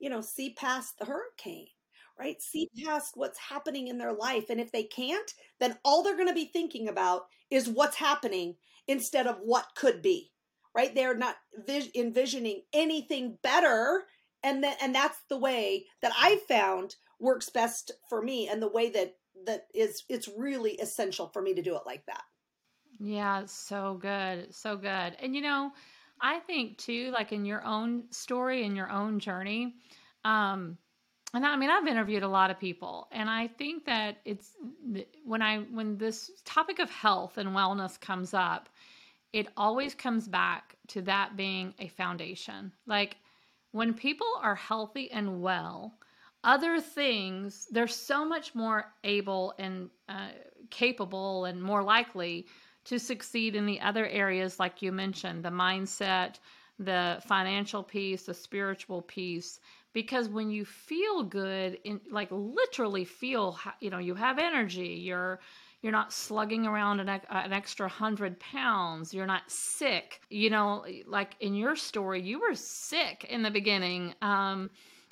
[0.00, 1.68] you know, see past the hurricane,
[2.18, 2.42] right?
[2.42, 4.46] See past what's happening in their life.
[4.50, 8.56] And if they can't, then all they're going to be thinking about is what's happening
[8.88, 10.32] instead of what could be,
[10.76, 10.94] right?
[10.94, 14.02] They're not vis- envisioning anything better.
[14.42, 18.68] And, then, and that's the way that I found works best for me and the
[18.68, 19.14] way that
[19.46, 22.22] that is it's really essential for me to do it like that
[22.98, 24.54] yeah, so good.
[24.54, 25.16] So good.
[25.20, 25.72] And you know,
[26.20, 29.74] I think too, like in your own story, and your own journey,
[30.24, 30.78] um,
[31.34, 34.52] and I mean, I've interviewed a lot of people, and I think that it's
[35.24, 38.68] when I when this topic of health and wellness comes up,
[39.32, 42.72] it always comes back to that being a foundation.
[42.86, 43.16] Like
[43.72, 45.98] when people are healthy and well,
[46.44, 50.28] other things they're so much more able and uh,
[50.70, 52.46] capable and more likely
[52.84, 56.38] to succeed in the other areas, like you mentioned the mindset,
[56.78, 59.60] the financial piece, the spiritual piece.
[59.92, 65.40] Because when you feel good, in, like literally feel, you know, you have energy, you're
[65.82, 69.12] you're not slugging around an, an, extra hundred pounds.
[69.12, 70.22] You're not sick.
[70.30, 74.14] You know, like in your story, you were sick in the beginning.
[74.22, 74.70] Um,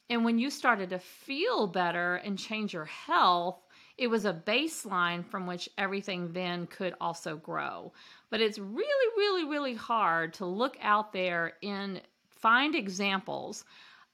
[0.09, 3.61] and when you started to feel better and change your health,
[3.99, 7.93] it was a baseline from which everything then could also grow.
[8.31, 12.01] But it's really, really, really hard to look out there and
[12.31, 13.65] find examples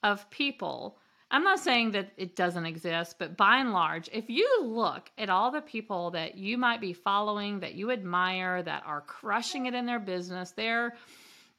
[0.02, 0.98] of people.
[1.30, 5.28] I'm not saying that it doesn't exist, but by and large, if you look at
[5.28, 9.74] all the people that you might be following, that you admire, that are crushing it
[9.74, 10.94] in their business, they're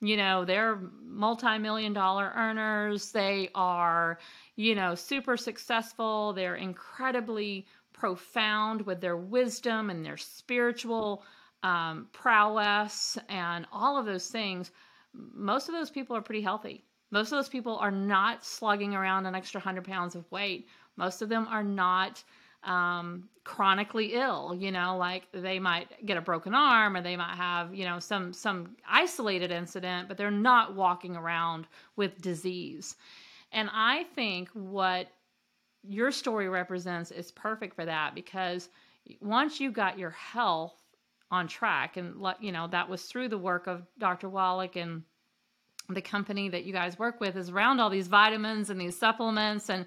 [0.01, 4.17] you know they're multi-million dollar earners they are
[4.55, 7.65] you know super successful they're incredibly
[7.99, 11.23] profound with their wisdom and their spiritual
[11.63, 14.71] um, prowess and all of those things,
[15.13, 16.83] most of those people are pretty healthy.
[17.11, 20.67] Most of those people are not slugging around an extra 100 pounds of weight.
[20.95, 22.23] Most of them are not
[22.63, 27.35] um, chronically ill you know like they might get a broken arm or they might
[27.35, 32.95] have you know some some isolated incident but they're not walking around with disease
[33.51, 35.07] and i think what
[35.87, 38.69] your story represents is perfect for that because
[39.21, 40.75] once you got your health
[41.31, 45.03] on track and you know that was through the work of dr wallach and
[45.89, 49.69] the company that you guys work with is around all these vitamins and these supplements
[49.69, 49.85] and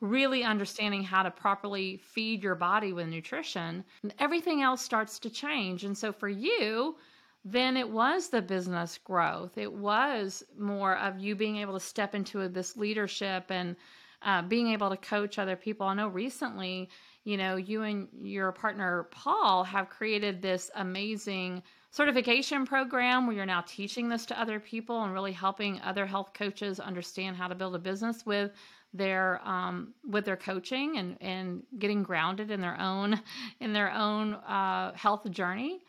[0.00, 3.84] really understanding how to properly feed your body with nutrition,
[4.18, 5.84] everything else starts to change.
[5.84, 6.96] And so for you,
[7.44, 9.56] then it was the business growth.
[9.56, 13.76] It was more of you being able to step into this leadership and
[14.24, 15.86] uh, being able to coach other people.
[15.86, 16.88] I know recently,
[17.24, 23.46] you know, you and your partner Paul have created this amazing certification program where you're
[23.46, 27.54] now teaching this to other people and really helping other health coaches understand how to
[27.54, 28.50] build a business with
[28.92, 33.20] their um, with their coaching and and getting grounded in their own
[33.60, 35.84] in their own uh, health journey.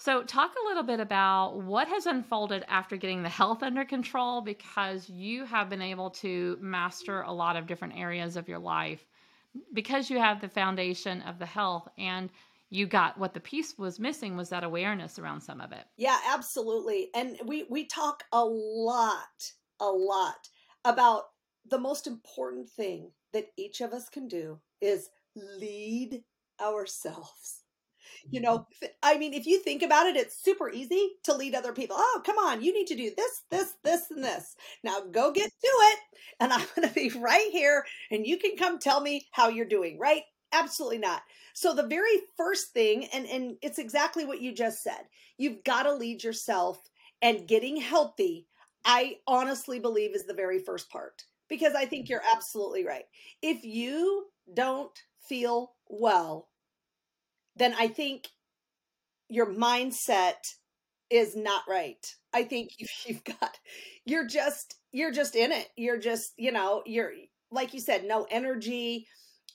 [0.00, 4.40] So, talk a little bit about what has unfolded after getting the health under control
[4.40, 9.04] because you have been able to master a lot of different areas of your life
[9.74, 12.30] because you have the foundation of the health and
[12.70, 15.84] you got what the piece was missing was that awareness around some of it.
[15.98, 17.10] Yeah, absolutely.
[17.14, 20.48] And we we talk a lot a lot
[20.82, 21.24] about
[21.68, 26.22] the most important thing that each of us can do is lead
[26.58, 27.64] ourselves.
[28.30, 28.66] You know.
[29.02, 31.96] I mean, if you think about it, it's super easy to lead other people.
[31.98, 34.56] Oh, come on, you need to do this, this, this, and this.
[34.84, 35.98] Now go get to it.
[36.38, 39.66] And I'm going to be right here and you can come tell me how you're
[39.66, 40.22] doing, right?
[40.52, 41.22] Absolutely not.
[41.54, 45.02] So the very first thing, and, and it's exactly what you just said,
[45.38, 46.78] you've got to lead yourself
[47.22, 48.46] and getting healthy,
[48.84, 53.04] I honestly believe is the very first part because I think you're absolutely right.
[53.42, 56.48] If you don't feel well,
[57.56, 58.28] then I think
[59.28, 60.36] your mindset
[61.10, 62.04] is not right.
[62.32, 62.70] I think
[63.06, 63.58] you've got
[64.04, 65.68] you're just you're just in it.
[65.76, 67.12] You're just, you know, you're
[67.50, 69.06] like you said, no energy.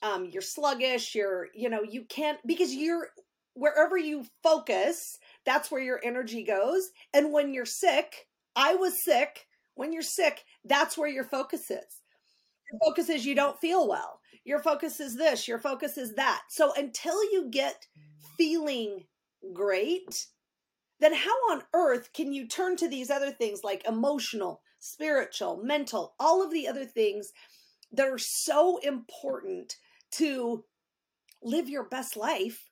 [0.02, 3.08] Um, you're sluggish, you're, you know, you can't because you're
[3.54, 6.90] wherever you focus, that's where your energy goes.
[7.14, 12.02] And when you're sick, I was sick when you're sick, that's where your focus is.
[12.70, 14.20] Your focus is you don't feel well.
[14.46, 16.42] Your focus is this, your focus is that.
[16.48, 17.88] So until you get
[18.38, 19.06] feeling
[19.52, 20.28] great,
[21.00, 26.14] then how on earth can you turn to these other things like emotional, spiritual, mental,
[26.20, 27.32] all of the other things
[27.90, 29.74] that are so important
[30.12, 30.64] to
[31.42, 32.70] live your best life?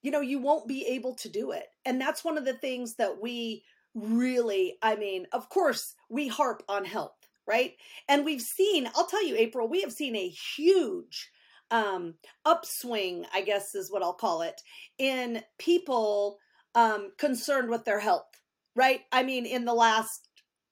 [0.00, 1.66] You know, you won't be able to do it.
[1.84, 3.62] And that's one of the things that we
[3.94, 7.72] really, I mean, of course, we harp on health, right?
[8.08, 11.30] And we've seen, I'll tell you, April, we have seen a huge
[11.70, 14.60] um, upswing, I guess is what I'll call it,
[14.98, 16.38] in people
[16.74, 18.28] um, concerned with their health,
[18.76, 19.00] right?
[19.12, 20.28] I mean, in the last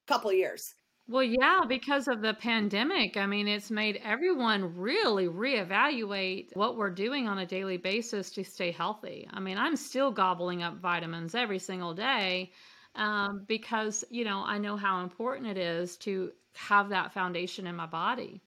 [0.07, 0.73] couple years.
[1.07, 3.17] Well, yeah, because of the pandemic.
[3.17, 8.43] I mean, it's made everyone really reevaluate what we're doing on a daily basis to
[8.45, 9.27] stay healthy.
[9.31, 12.53] I mean, I'm still gobbling up vitamins every single day
[12.95, 17.75] um, because you know I know how important it is to have that foundation in
[17.75, 18.41] my body.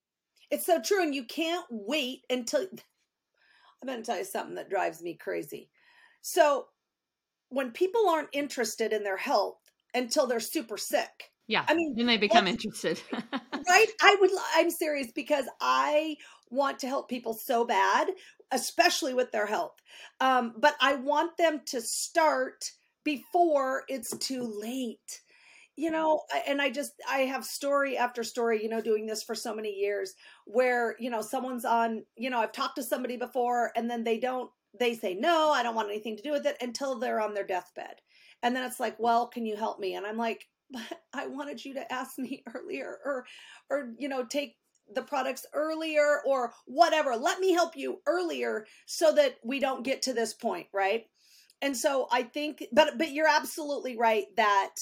[0.51, 2.67] It's so true, and you can't wait until.
[3.83, 5.69] I'm going to tell you something that drives me crazy.
[6.23, 6.67] So,
[7.51, 9.59] when people aren't interested in their health
[9.95, 13.87] until they're super sick, yeah, I mean, then they become interested, right?
[14.03, 14.31] I would.
[14.55, 16.17] I'm serious because I
[16.51, 18.09] want to help people so bad,
[18.51, 19.81] especially with their health.
[20.21, 22.73] Um, but I want them to start
[23.07, 25.23] before it's too late.
[25.79, 29.35] You know and i just i have story after story you know doing this for
[29.35, 30.15] so many years
[30.47, 34.19] where you know someone's on you know i've talked to somebody before and then they
[34.19, 37.35] don't they say no i don't want anything to do with it until they're on
[37.35, 37.97] their deathbed.
[38.43, 39.97] And then it's like well can you help me?
[39.97, 43.27] And i'm like but i wanted you to ask me earlier or
[43.69, 44.57] or you know take
[44.95, 47.17] the products earlier or whatever.
[47.17, 51.05] Let me help you earlier so that we don't get to this point right
[51.63, 54.75] and so I think, but but you're absolutely right that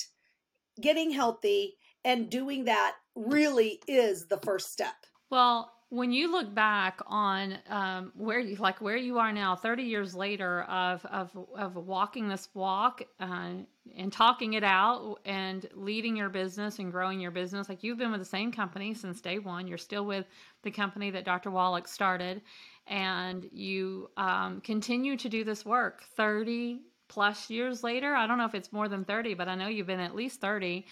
[0.81, 4.95] getting healthy and doing that really is the first step.
[5.31, 9.85] Well, when you look back on um, where you like where you are now 30
[9.85, 13.51] years later of of, of walking this walk uh,
[13.97, 18.11] and talking it out and leading your business and growing your business like you've been
[18.11, 20.27] with the same company since day one you're still with
[20.65, 22.43] the company that dr wallach started
[22.87, 28.15] and you um, continue to do this work 30 plus years later.
[28.15, 30.41] I don't know if it's more than 30, but I know you've been at least
[30.41, 30.87] 30,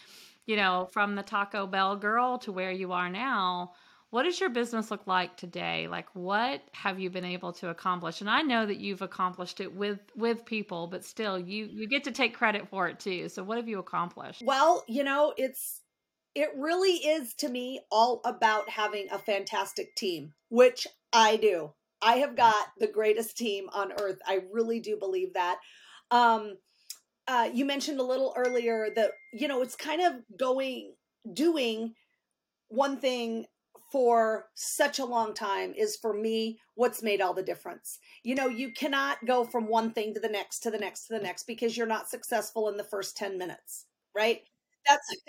[0.47, 3.73] you know, from the Taco Bell girl to where you are now.
[4.11, 5.89] what does your business look like today?
[5.89, 8.21] Like what have you been able to accomplish?
[8.21, 12.05] And I know that you've accomplished it with with people, but still you you get
[12.05, 13.31] to take credit for it too.
[13.31, 14.43] So what have you accomplished?
[14.45, 15.81] Well, you know, it's
[16.35, 21.73] it really is to me all about having a fantastic team, which I do.
[22.03, 24.19] I have got the greatest team on earth.
[24.27, 25.59] I really do believe that.
[26.11, 26.57] Um
[27.29, 30.95] uh you mentioned a little earlier that you know, it's kind of going
[31.33, 31.95] doing
[32.69, 33.47] one thing
[33.93, 37.99] for such a long time is for me what's made all the difference.
[38.23, 41.15] You know, you cannot go from one thing to the next to the next to
[41.15, 43.85] the next because you're not successful in the first 10 minutes,
[44.17, 44.41] right?
[44.87, 45.09] That's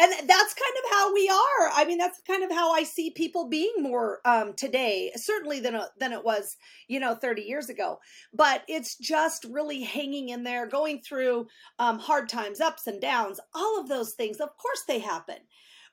[0.00, 1.70] and that's kind of how we are.
[1.74, 5.80] I mean, that's kind of how I see people being more um today, certainly than
[5.98, 6.56] than it was,
[6.88, 7.98] you know, 30 years ago.
[8.32, 13.40] But it's just really hanging in there, going through um hard times, ups and downs,
[13.54, 14.38] all of those things.
[14.40, 15.36] Of course they happen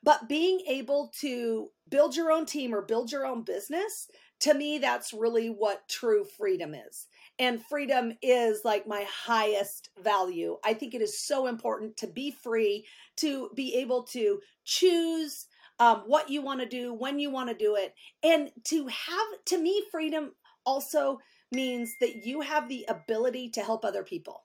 [0.02, 4.08] but being able to build your own team or build your own business,
[4.40, 7.06] to me, that's really what true freedom is.
[7.38, 10.58] And freedom is like my highest value.
[10.64, 12.84] I think it is so important to be free,
[13.18, 15.46] to be able to choose
[15.78, 17.94] um, what you want to do, when you want to do it.
[18.24, 20.32] And to have, to me, freedom
[20.66, 21.18] also
[21.52, 24.42] means that you have the ability to help other people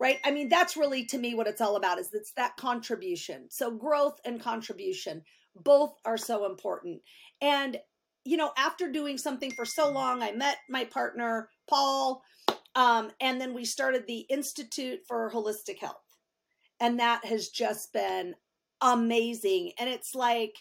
[0.00, 3.46] right i mean that's really to me what it's all about is it's that contribution
[3.48, 5.22] so growth and contribution
[5.54, 7.00] both are so important
[7.40, 7.76] and
[8.24, 12.22] you know after doing something for so long i met my partner paul
[12.74, 15.96] um, and then we started the institute for holistic health.
[16.78, 18.34] And that has just been
[18.80, 19.72] amazing.
[19.78, 20.56] And it's like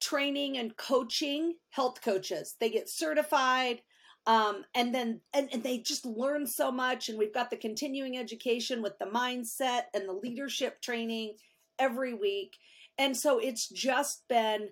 [0.00, 2.56] training and coaching health coaches.
[2.60, 3.82] They get certified
[4.24, 7.08] um, and then and, and they just learn so much.
[7.08, 11.34] And we've got the continuing education with the mindset and the leadership training
[11.78, 12.56] every week.
[12.98, 14.68] And so it's just been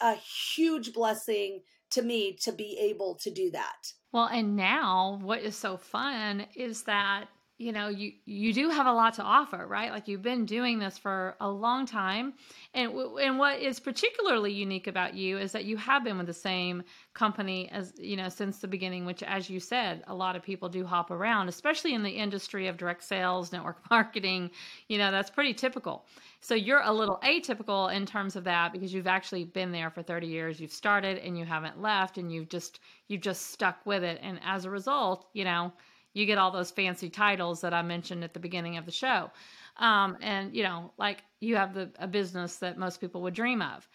[0.00, 0.16] a
[0.54, 5.56] huge blessing to me to be able to do that well and now what is
[5.56, 7.26] so fun is that
[7.62, 9.92] you know you you do have a lot to offer right?
[9.92, 12.34] Like you've been doing this for a long time.
[12.74, 16.34] And and what is particularly unique about you is that you have been with the
[16.34, 16.82] same
[17.14, 20.68] company as you know since the beginning which as you said a lot of people
[20.68, 24.50] do hop around especially in the industry of direct sales network marketing.
[24.88, 26.04] You know that's pretty typical.
[26.40, 30.02] So you're a little atypical in terms of that because you've actually been there for
[30.02, 30.60] 30 years.
[30.60, 34.18] You've started and you haven't left and you've just you've just stuck with it.
[34.22, 35.72] And as a result you know
[36.12, 39.30] you get all those fancy titles that I mentioned at the beginning of the show.
[39.76, 43.62] Um, and you know, like you have the a business that most people would dream
[43.62, 43.88] of.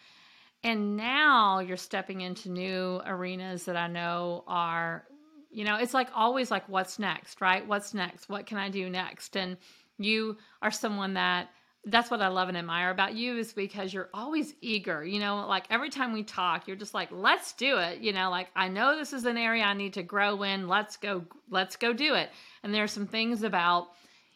[0.63, 5.05] And now you're stepping into new arenas that I know are,
[5.51, 7.65] you know, it's like always like what's next, right?
[7.65, 8.27] What's next?
[8.27, 9.37] What can I do next?
[9.37, 9.57] And
[9.99, 11.49] you are someone that
[11.85, 15.05] that's what I love and admire about you is because you're always eager.
[15.05, 17.99] You know, like every time we talk, you're just like, let's do it.
[17.99, 20.67] You know, like I know this is an area I need to grow in.
[20.67, 22.29] Let's go, let's go do it.
[22.63, 23.87] And there's some things about,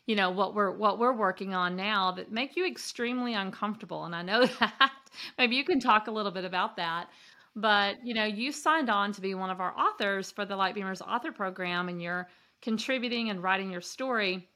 [0.05, 4.05] you know, what we're what we're working on now that make you extremely uncomfortable.
[4.05, 4.91] And I know that.
[5.37, 7.09] Maybe you can talk a little bit about that.
[7.53, 11.01] But, you know, you signed on to be one of our authors for the Lightbeamers
[11.01, 12.29] author program and you're
[12.61, 14.47] contributing and writing your story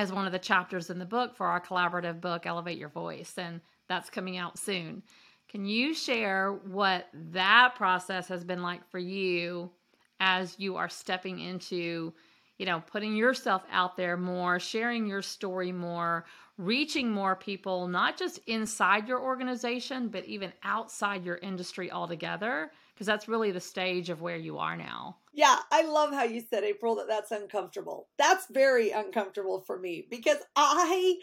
[0.00, 3.34] as one of the chapters in the book for our collaborative book, Elevate Your Voice,
[3.36, 5.02] and that's coming out soon.
[5.50, 9.70] Can you share what that process has been like for you
[10.18, 12.14] as you are stepping into,
[12.56, 16.24] you know, putting yourself out there more, sharing your story more,
[16.56, 22.70] reaching more people, not just inside your organization, but even outside your industry altogether?
[23.00, 25.16] Because that's really the stage of where you are now.
[25.32, 28.08] Yeah, I love how you said, April, that that's uncomfortable.
[28.18, 31.16] That's very uncomfortable for me because I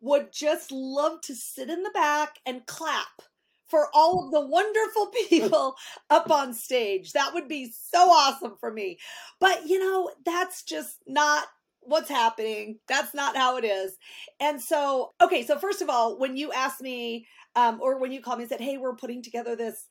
[0.00, 3.22] would just love to sit in the back and clap
[3.66, 5.74] for all of the wonderful people
[6.10, 7.10] up on stage.
[7.10, 9.00] That would be so awesome for me.
[9.40, 11.48] But, you know, that's just not
[11.80, 12.78] what's happening.
[12.86, 13.96] That's not how it is.
[14.38, 18.20] And so, okay, so first of all, when you asked me, um, or when you
[18.20, 19.88] called me and said, hey, we're putting together this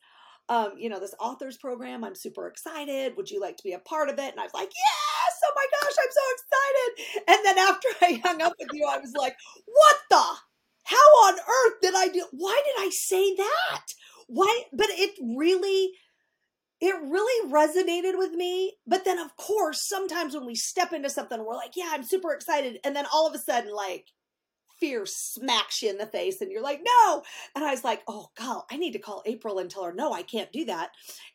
[0.48, 2.04] um, you know, this authors program.
[2.04, 3.16] I'm super excited.
[3.16, 4.30] Would you like to be a part of it?
[4.30, 7.24] And I was like, yes, oh my gosh, I'm so excited.
[7.28, 9.36] And then after I hung up with you, I was like,
[9.66, 10.22] what the?
[10.84, 12.24] How on earth did I do?
[12.30, 13.82] Why did I say that?
[14.28, 14.62] Why?
[14.72, 15.90] But it really,
[16.80, 18.74] it really resonated with me.
[18.86, 22.32] But then, of course, sometimes when we step into something, we're like, yeah, I'm super
[22.32, 22.78] excited.
[22.84, 24.06] And then all of a sudden, like,
[24.78, 27.22] fear smacks you in the face and you're like, no.
[27.54, 30.12] And I was like, oh God, I need to call April and tell her, no,
[30.12, 30.90] I can't do that.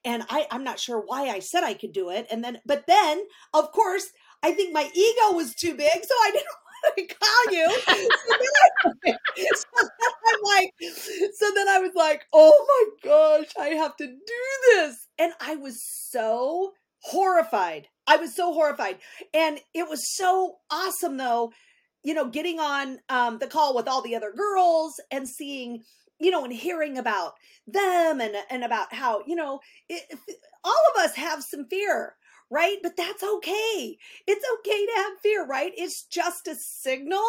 [0.06, 2.28] And I, I'm not sure why I said I could do it.
[2.32, 3.24] And then, but then,
[3.54, 4.12] of course,
[4.44, 6.48] I think my ego was too big, so I didn't
[6.84, 7.70] want to call you.
[7.70, 8.50] so, then
[9.06, 9.18] I,
[9.56, 10.74] so then I'm like,
[11.36, 12.66] so then I was like, oh
[13.04, 14.42] my gosh, I have to do
[14.74, 15.08] this.
[15.20, 17.88] And I was so horrified.
[18.08, 18.98] I was so horrified.
[19.34, 21.52] And it was so awesome though,
[22.04, 25.84] you know, getting on um, the call with all the other girls and seeing,
[26.20, 27.34] you know, and hearing about
[27.68, 30.04] them and and about how, you know, it,
[30.64, 32.16] all of us have some fear
[32.54, 32.80] right?
[32.84, 33.98] But that's okay.
[34.28, 35.72] It's okay to have fear, right?
[35.76, 37.26] It's just a signal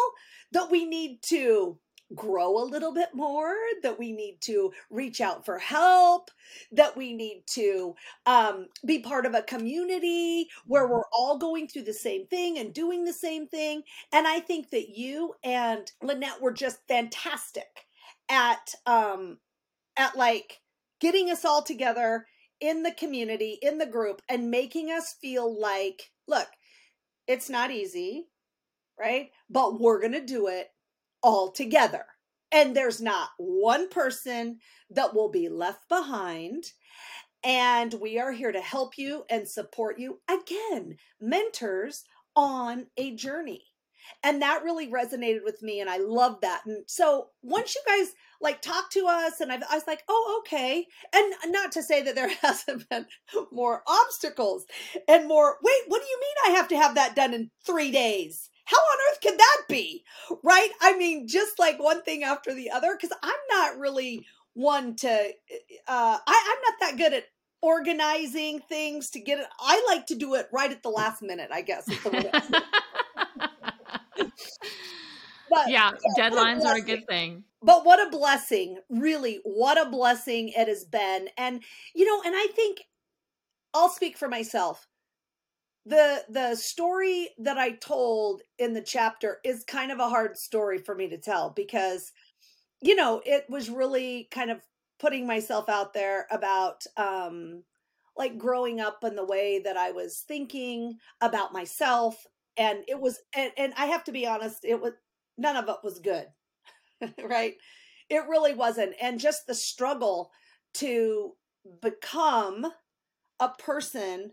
[0.51, 1.79] that we need to
[2.15, 6.29] grow a little bit more, that we need to reach out for help,
[6.71, 7.95] that we need to
[8.25, 12.73] um, be part of a community where we're all going through the same thing and
[12.73, 13.83] doing the same thing.
[14.11, 17.87] And I think that you and Lynette were just fantastic
[18.29, 19.37] at um,
[19.97, 20.61] at like
[20.99, 22.25] getting us all together
[22.59, 26.47] in the community, in the group, and making us feel like, look,
[27.27, 28.27] it's not easy,
[28.97, 29.29] right?
[29.49, 30.69] But we're going to do it
[31.23, 32.05] all together.
[32.51, 34.59] And there's not one person
[34.91, 36.65] that will be left behind.
[37.43, 40.19] And we are here to help you and support you.
[40.29, 42.03] Again, mentors
[42.35, 43.63] on a journey.
[44.21, 45.79] And that really resonated with me.
[45.79, 46.61] And I love that.
[46.65, 50.41] And so once you guys like talk to us, and I, I was like, oh,
[50.41, 50.85] okay.
[51.13, 53.05] And not to say that there hasn't been
[53.51, 54.65] more obstacles
[55.07, 57.91] and more, wait, what do you mean I have to have that done in three
[57.91, 58.49] days?
[58.65, 60.03] How on earth could that be?
[60.43, 60.69] Right?
[60.81, 65.09] I mean, just like one thing after the other, because I'm not really one to,
[65.09, 67.25] uh, I, I'm not that good at
[67.61, 69.47] organizing things to get it.
[69.59, 71.89] I like to do it right at the last minute, I guess.
[72.03, 72.19] but
[75.67, 77.43] yeah, yeah deadlines are a good thing.
[77.61, 81.29] But what a blessing, really, what a blessing it has been.
[81.37, 81.63] And,
[81.95, 82.81] you know, and I think
[83.73, 84.87] I'll speak for myself
[85.85, 90.77] the the story that I told in the chapter is kind of a hard story
[90.77, 92.11] for me to tell because
[92.81, 94.61] you know it was really kind of
[94.99, 97.63] putting myself out there about um
[98.15, 102.27] like growing up in the way that I was thinking about myself.
[102.57, 104.93] And it was and, and I have to be honest it was
[105.37, 106.27] none of it was good
[107.23, 107.55] right?
[108.09, 108.93] It really wasn't.
[109.01, 110.31] And just the struggle
[110.75, 111.33] to
[111.81, 112.65] become
[113.39, 114.31] a person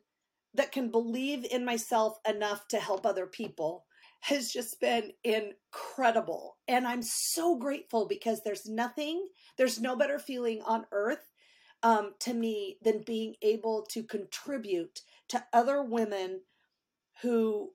[0.54, 3.84] that can believe in myself enough to help other people
[4.20, 6.58] has just been incredible.
[6.68, 9.26] And I'm so grateful because there's nothing,
[9.56, 11.32] there's no better feeling on earth
[11.82, 16.40] um, to me than being able to contribute to other women
[17.22, 17.70] who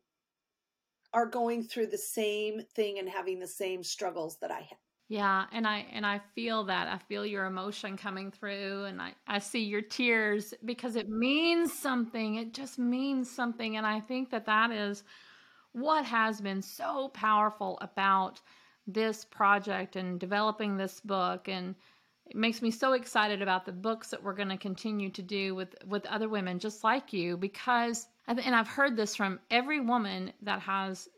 [1.13, 4.84] are going through the same thing and having the same struggles that I have.
[5.07, 6.87] Yeah, and I and I feel that.
[6.87, 11.71] I feel your emotion coming through and I I see your tears because it means
[11.73, 12.35] something.
[12.35, 15.03] It just means something and I think that that is
[15.73, 18.41] what has been so powerful about
[18.87, 21.75] this project and developing this book and
[22.27, 25.55] it makes me so excited about the books that we're going to continue to do
[25.55, 30.33] with with other women just like you because and I've heard this from every woman
[30.43, 31.09] that has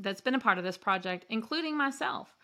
[0.00, 2.36] that's been a part of this project including myself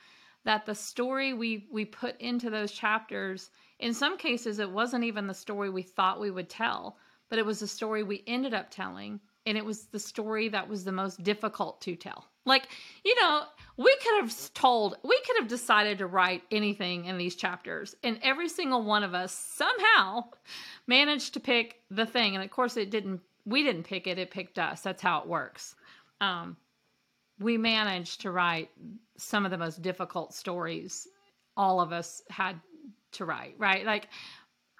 [0.47, 5.26] that the story we we put into those chapters in some cases it wasn't even
[5.26, 6.97] the story we thought we would tell
[7.28, 10.68] but it was the story we ended up telling and it was the story that
[10.68, 12.26] was the most difficult to tell.
[12.44, 12.68] Like
[13.05, 13.42] you know
[13.76, 18.18] we could have told we could have decided to write anything in these chapters and
[18.22, 20.24] every single one of us somehow
[20.86, 24.30] managed to pick the thing and of course it didn't we didn't pick it it
[24.30, 24.82] picked us.
[24.82, 25.74] That's how it works.
[26.20, 26.57] Um,
[27.39, 28.70] we managed to write
[29.16, 31.07] some of the most difficult stories
[31.57, 32.61] all of us had
[33.12, 33.84] to write, right?
[33.84, 34.09] Like,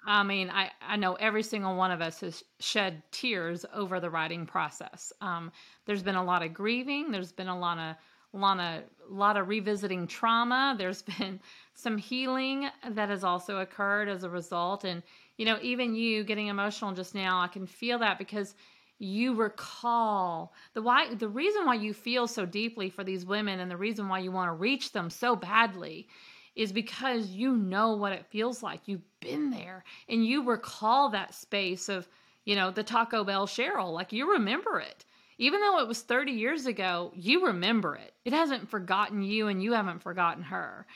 [0.05, 4.09] I mean, I, I know every single one of us has shed tears over the
[4.09, 5.11] writing process.
[5.21, 5.51] Um,
[5.85, 7.11] there's been a lot of grieving.
[7.11, 7.95] There's been a lot of
[8.33, 10.75] lot of lot of revisiting trauma.
[10.77, 11.39] There's been
[11.73, 14.83] some healing that has also occurred as a result.
[14.83, 15.03] And
[15.37, 18.55] you know, even you getting emotional just now, I can feel that because
[18.99, 20.53] you recall.
[20.73, 24.07] The why the reason why you feel so deeply for these women and the reason
[24.07, 26.07] why you want to reach them so badly
[26.55, 28.81] is because you know what it feels like.
[28.87, 32.07] You've been there and you recall that space of
[32.45, 35.05] you know the taco bell Sheryl like you remember it.
[35.39, 38.13] Even though it was 30 years ago you remember it.
[38.25, 40.87] It hasn't forgotten you and you haven't forgotten her.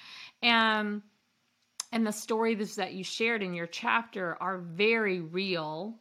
[0.41, 1.03] And
[1.91, 5.99] and the stories that you shared in your chapter are very real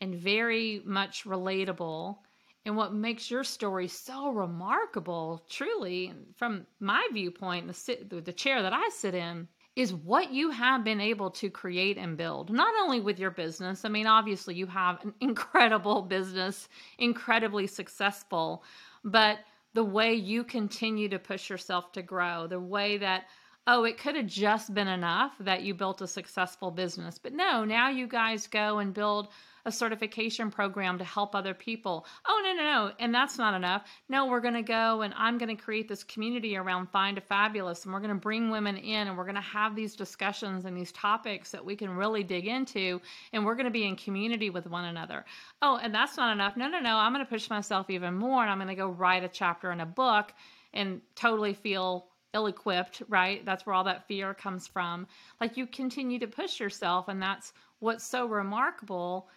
[0.00, 2.18] and very much relatable.
[2.64, 8.62] And what makes your story so remarkable, truly, from my viewpoint, the, sit, the chair
[8.62, 12.74] that I sit in, is what you have been able to create and build, not
[12.80, 13.84] only with your business.
[13.84, 16.68] I mean, obviously, you have an incredible business,
[16.98, 18.64] incredibly successful,
[19.04, 19.38] but
[19.74, 23.26] the way you continue to push yourself to grow, the way that
[23.68, 27.18] oh, it could have just been enough that you built a successful business.
[27.18, 29.28] But no, now you guys go and build
[29.68, 32.06] a certification program to help other people.
[32.26, 32.92] Oh, no, no, no.
[32.98, 33.84] And that's not enough.
[34.08, 37.20] No, we're going to go and I'm going to create this community around Fine to
[37.20, 40.64] Fabulous and we're going to bring women in and we're going to have these discussions
[40.64, 43.00] and these topics that we can really dig into
[43.32, 45.24] and we're going to be in community with one another.
[45.62, 46.56] Oh, and that's not enough.
[46.56, 46.96] No, no, no.
[46.96, 49.70] I'm going to push myself even more and I'm going to go write a chapter
[49.70, 50.32] in a book
[50.72, 53.44] and totally feel ill equipped, right?
[53.44, 55.06] That's where all that fear comes from.
[55.40, 59.28] Like you continue to push yourself, and that's what's so remarkable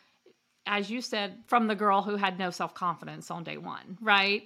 [0.66, 4.44] as you said, from the girl who had no self confidence on day one, right?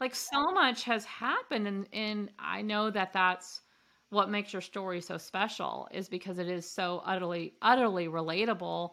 [0.00, 3.62] Like so much has happened, and and I know that that's
[4.10, 8.92] what makes your story so special is because it is so utterly utterly relatable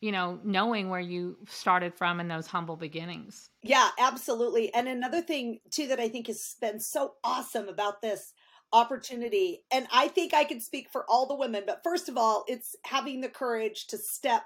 [0.00, 3.48] you know knowing where you started from in those humble beginnings.
[3.62, 4.74] Yeah absolutely.
[4.74, 8.32] And another thing too that i think has been so awesome about this
[8.72, 12.44] opportunity and i think i can speak for all the women but first of all
[12.48, 14.42] it's having the courage to step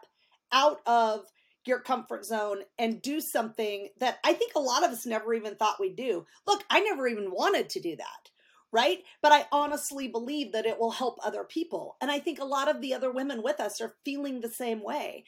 [0.53, 1.25] out of
[1.69, 5.55] your comfort zone and do something that I think a lot of us never even
[5.55, 6.27] thought we'd do.
[6.47, 8.31] Look, I never even wanted to do that,
[8.73, 8.99] right?
[9.23, 11.97] But I honestly believe that it will help other people.
[12.01, 14.83] And I think a lot of the other women with us are feeling the same
[14.83, 15.25] way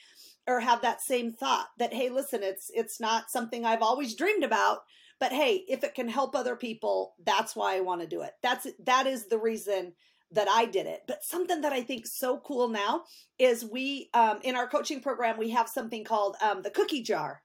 [0.47, 4.43] or have that same thought that hey, listen, it's it's not something I've always dreamed
[4.43, 4.78] about,
[5.18, 8.32] but hey, if it can help other people, that's why I want to do it.
[8.43, 9.93] That's that is the reason
[10.32, 11.02] that I did it.
[11.06, 13.04] But something that I think so cool now
[13.38, 17.42] is we um, in our coaching program we have something called um, the cookie jar,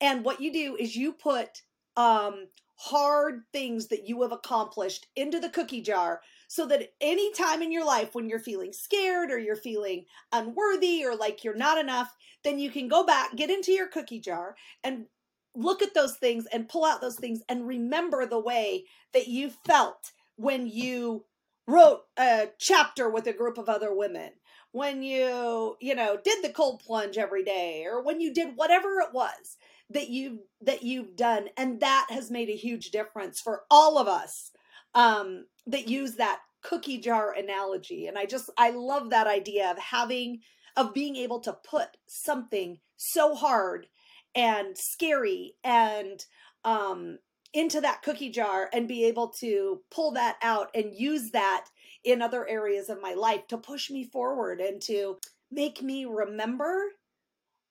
[0.00, 1.62] and what you do is you put
[1.96, 7.62] um, hard things that you have accomplished into the cookie jar so that any time
[7.62, 11.78] in your life when you're feeling scared or you're feeling unworthy or like you're not
[11.78, 12.14] enough
[12.44, 15.06] then you can go back get into your cookie jar and
[15.54, 18.84] look at those things and pull out those things and remember the way
[19.14, 21.24] that you felt when you
[21.66, 24.30] wrote a chapter with a group of other women.
[24.72, 29.00] When you you know did the cold plunge every day or when you did whatever
[29.00, 29.56] it was
[29.90, 34.06] that you that you've done and that has made a huge difference for all of
[34.06, 34.50] us
[34.94, 38.06] um that use that cookie jar analogy.
[38.06, 40.40] And i just i love that idea of having
[40.76, 43.86] of being able to put something so hard
[44.34, 46.24] and scary and
[46.64, 47.18] um
[47.52, 51.66] into that cookie jar and be able to pull that out and use that
[52.04, 55.16] in other areas of my life to push me forward and to
[55.50, 56.82] make me remember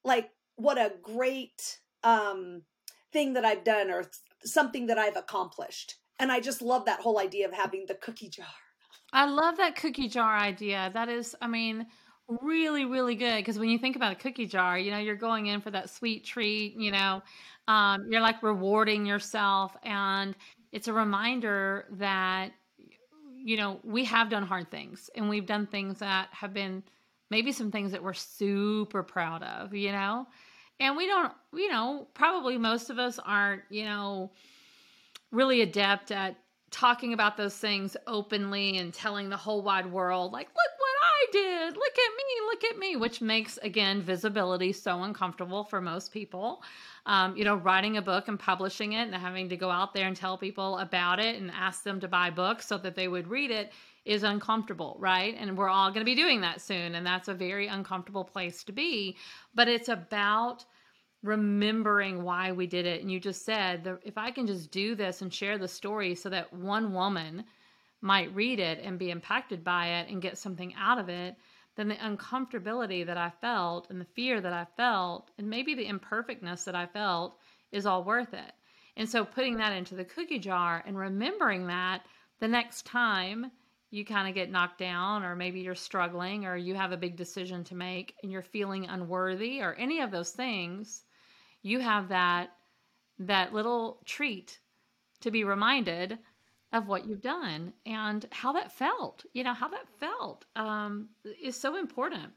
[0.03, 2.61] like what a great um
[3.15, 4.03] thing that I've done or
[4.43, 5.95] something that I've accomplished.
[6.19, 8.45] And I just love that whole idea of having the cookie jar.
[9.13, 10.91] I love that cookie jar idea.
[10.93, 11.85] That is, I mean,
[12.27, 13.37] really, really good.
[13.37, 15.89] Because when you think about a cookie jar, you know, you're going in for that
[15.89, 17.21] sweet treat, you know,
[17.67, 19.75] um, you're like rewarding yourself.
[19.83, 20.35] And
[20.71, 22.51] it's a reminder that,
[23.33, 26.83] you know, we have done hard things and we've done things that have been
[27.29, 30.27] maybe some things that we're super proud of, you know?
[30.79, 34.31] And we don't, you know, probably most of us aren't, you know,
[35.31, 36.35] really adept at
[36.71, 40.74] talking about those things openly and telling the whole wide world, like, look
[41.31, 46.11] Did, look at me, look at me, which makes, again, visibility so uncomfortable for most
[46.11, 46.61] people
[47.05, 50.07] um, you know, writing a book and publishing it and having to go out there
[50.07, 53.27] and tell people about it and ask them to buy books so that they would
[53.27, 53.71] read it
[54.05, 55.35] is uncomfortable, right?
[55.39, 56.95] And we're all going to be doing that soon.
[56.95, 59.17] And that's a very uncomfortable place to be.
[59.53, 60.65] But it's about
[61.21, 63.01] remembering why we did it.
[63.01, 66.29] And you just said, if I can just do this and share the story so
[66.29, 67.45] that one woman
[68.05, 71.35] might read it and be impacted by it and get something out of it,
[71.75, 75.87] then the uncomfortability that I felt and the fear that I felt, and maybe the
[75.87, 77.39] imperfectness that I felt,
[77.71, 78.51] is all worth it.
[78.95, 82.05] And so putting that into the cookie jar and remembering that
[82.39, 83.51] the next time
[83.89, 87.15] you kind of get knocked down, or maybe you're struggling, or you have a big
[87.15, 91.03] decision to make and you're feeling unworthy, or any of those things,
[91.63, 92.51] you have that
[93.17, 94.59] that little treat
[95.21, 96.19] to be reminded
[96.75, 99.25] of what you've done and how that felt.
[99.33, 101.09] You know, how that felt um,
[101.41, 102.31] is so important.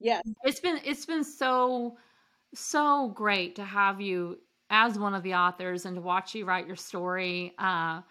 [0.00, 0.22] Yes.
[0.44, 1.96] It's been it's been so
[2.54, 4.38] so great to have you
[4.70, 7.54] as one of the authors and to watch you write your story.
[7.58, 8.02] Uh,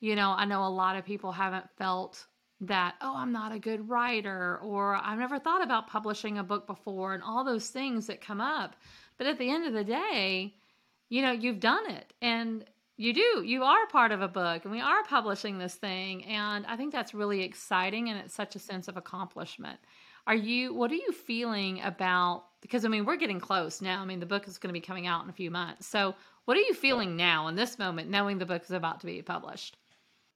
[0.00, 2.26] you know, I know a lot of people haven't felt
[2.60, 6.66] that, oh, I'm not a good writer, or I've never thought about publishing a book
[6.66, 8.76] before, and all those things that come up.
[9.18, 10.54] But at the end of the day,
[11.08, 12.12] you know, you've done it.
[12.22, 12.64] And
[12.96, 13.42] you do.
[13.44, 16.24] You are part of a book, and we are publishing this thing.
[16.26, 19.78] And I think that's really exciting, and it's such a sense of accomplishment.
[20.26, 22.44] Are you, what are you feeling about?
[22.62, 24.00] Because I mean, we're getting close now.
[24.00, 25.86] I mean, the book is going to be coming out in a few months.
[25.86, 26.14] So,
[26.44, 29.22] what are you feeling now in this moment, knowing the book is about to be
[29.22, 29.76] published?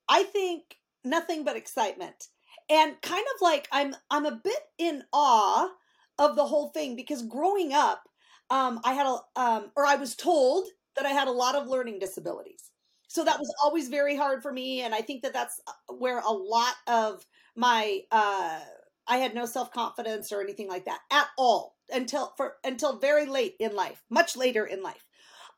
[0.09, 2.28] I think nothing but excitement.
[2.70, 5.70] And kind of like I'm I'm a bit in awe
[6.18, 8.09] of the whole thing because growing up,
[8.50, 10.66] um, I had a um, or I was told
[10.99, 12.70] that I had a lot of learning disabilities.
[13.09, 16.18] So that was always very hard for me, and I think that that's uh, where
[16.18, 17.24] a lot of
[17.57, 18.61] my uh,
[19.07, 23.24] I had no self confidence or anything like that at all until for until very
[23.24, 25.07] late in life, much later in life.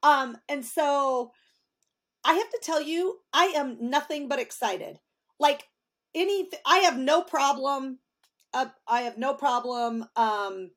[0.04, 1.32] Um, and so
[2.24, 5.00] I have to tell you, I am nothing but excited.
[5.38, 5.64] Like
[6.14, 7.98] any, I have no problem.
[8.52, 10.04] Uh, I have no problem.
[10.16, 10.70] Um,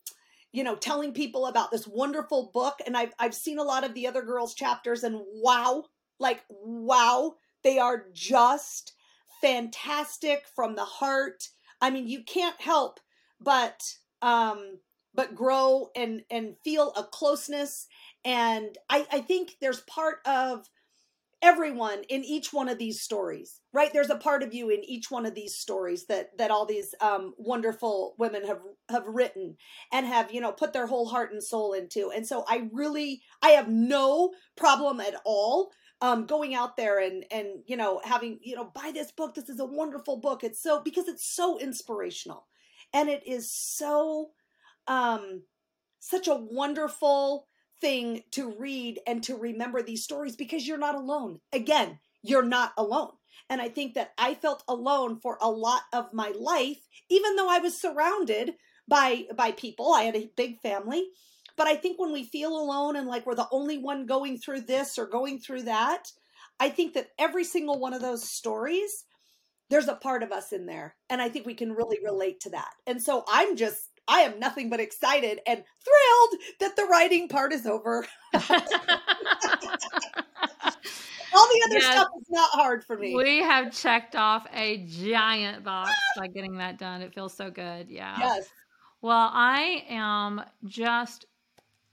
[0.54, 3.93] you know, telling people about this wonderful book, and I've I've seen a lot of
[3.93, 5.84] the other girls' chapters, and wow,
[6.20, 8.93] like wow, they are just
[9.41, 11.49] fantastic from the heart.
[11.82, 13.01] I mean, you can't help
[13.43, 14.80] but um,
[15.14, 17.88] but grow and and feel a closeness.
[18.26, 20.70] And I, I think there's part of
[21.44, 23.91] everyone in each one of these stories right?
[23.91, 26.94] There's a part of you in each one of these stories that that all these
[27.02, 29.58] um, wonderful women have have written
[29.91, 32.12] and have you know put their whole heart and soul into.
[32.12, 35.72] And so i really i have no problem at all
[36.02, 39.36] um, going out there and and you know having you know buy this book.
[39.36, 40.44] This is a wonderful book.
[40.44, 42.48] It's so because it's so inspirational
[42.94, 44.32] and it is so
[44.88, 45.44] um
[46.00, 47.48] such a wonderful
[47.82, 52.71] thing to read and to remember these stories because you're not alone again you're not
[52.78, 53.11] alone
[53.49, 57.49] and i think that i felt alone for a lot of my life even though
[57.49, 58.53] i was surrounded
[58.88, 61.07] by by people i had a big family
[61.55, 64.61] but I think when we feel alone and like we're the only one going through
[64.61, 66.07] this or going through that,
[66.59, 69.05] I think that every single one of those stories,
[69.69, 70.95] there's a part of us in there.
[71.09, 72.69] And I think we can really relate to that.
[72.88, 77.54] And so I'm just, I am nothing but excited and thrilled that the writing part
[77.54, 78.06] is over.
[81.36, 81.91] All the other yes.
[81.91, 83.16] stuff is not hard for me.
[83.16, 87.01] We have checked off a giant box by getting that done.
[87.01, 87.89] It feels so good.
[87.89, 88.16] Yeah.
[88.20, 88.49] Yes.
[89.01, 91.26] Well, I am just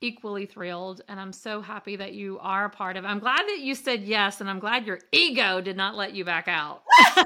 [0.00, 3.08] equally thrilled and I'm so happy that you are a part of it.
[3.08, 6.24] I'm glad that you said yes and I'm glad your ego did not let you
[6.24, 6.82] back out.
[7.16, 7.24] oh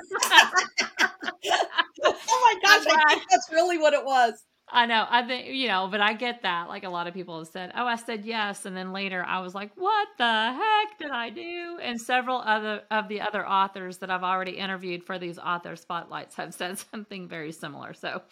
[2.03, 4.45] my gosh, I think that's really what it was.
[4.69, 5.07] I know.
[5.09, 6.69] I think, you know, but I get that.
[6.69, 8.65] Like a lot of people have said, oh, I said yes.
[8.65, 11.79] And then later I was like, what the heck did I do?
[11.83, 16.35] And several other of the other authors that I've already interviewed for these author spotlights
[16.37, 17.93] have said something very similar.
[17.93, 18.23] So,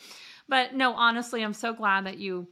[0.49, 2.49] but no, honestly, I'm so glad that you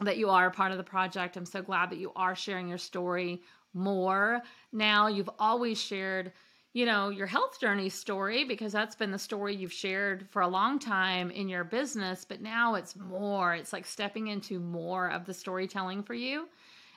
[0.00, 1.36] that you are a part of the project.
[1.36, 3.42] I'm so glad that you are sharing your story
[3.74, 4.42] more
[4.72, 5.06] now.
[5.08, 6.32] You've always shared,
[6.74, 10.48] you know, your health journey story because that's been the story you've shared for a
[10.48, 13.54] long time in your business, but now it's more.
[13.54, 16.48] It's like stepping into more of the storytelling for you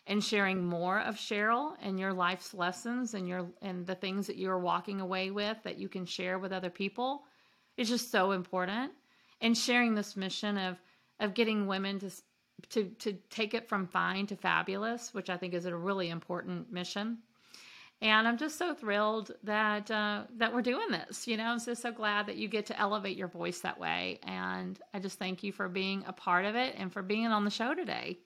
[0.08, 4.38] and sharing more of Sheryl and your life's lessons and your and the things that
[4.38, 7.26] you're walking away with that you can share with other people
[7.78, 8.92] is just so important.
[9.42, 10.82] And sharing this mission of
[11.20, 12.10] of getting women to
[12.70, 16.72] to to take it from fine to fabulous, which I think is a really important
[16.72, 17.20] mission.
[18.00, 21.28] And I'm just so thrilled that uh, that we're doing this.
[21.28, 24.20] You know, I'm just so glad that you get to elevate your voice that way.
[24.24, 27.44] And I just thank you for being a part of it and for being on
[27.44, 28.20] the show today.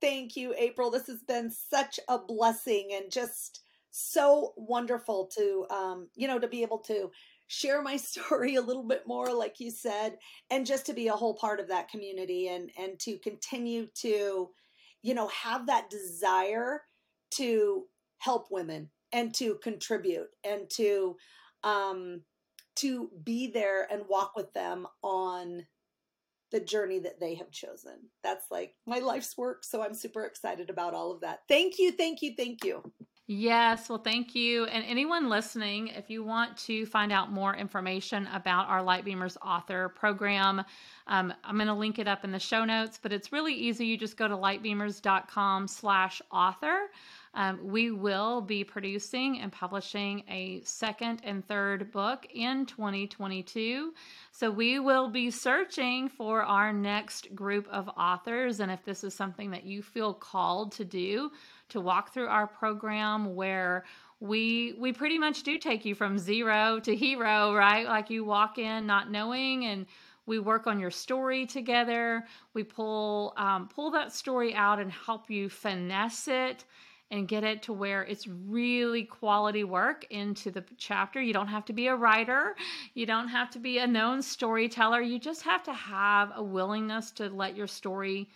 [0.00, 0.90] Thank you, April.
[0.90, 3.62] This has been such a blessing and just
[3.98, 7.10] so wonderful to um, you know to be able to
[7.46, 10.18] share my story a little bit more like you said
[10.50, 14.50] and just to be a whole part of that community and and to continue to
[15.02, 16.82] you know have that desire
[17.30, 17.84] to
[18.18, 21.16] help women and to contribute and to
[21.64, 22.20] um
[22.76, 25.66] to be there and walk with them on
[26.52, 27.94] the journey that they have chosen.
[28.22, 29.64] That's like my life's work.
[29.64, 31.40] So I'm super excited about all of that.
[31.48, 32.82] Thank you, thank you, thank you.
[33.28, 34.66] Yes, well, thank you.
[34.66, 39.88] And anyone listening, if you want to find out more information about our Lightbeamers author
[39.88, 40.62] program,
[41.08, 43.84] um, I'm going to link it up in the show notes, but it's really easy.
[43.84, 46.90] You just go to lightbeamers.com slash author.
[47.36, 53.92] Um, we will be producing and publishing a second and third book in 2022.
[54.32, 58.60] So we will be searching for our next group of authors.
[58.60, 61.30] And if this is something that you feel called to do,
[61.68, 63.84] to walk through our program where
[64.18, 67.86] we we pretty much do take you from zero to hero, right?
[67.86, 69.84] Like you walk in not knowing and
[70.24, 72.24] we work on your story together.
[72.54, 76.64] We pull um, pull that story out and help you finesse it
[77.10, 81.20] and get it to where it's really quality work into the chapter.
[81.20, 82.56] You don't have to be a writer,
[82.94, 85.00] you don't have to be a known storyteller.
[85.00, 88.28] You just have to have a willingness to let your story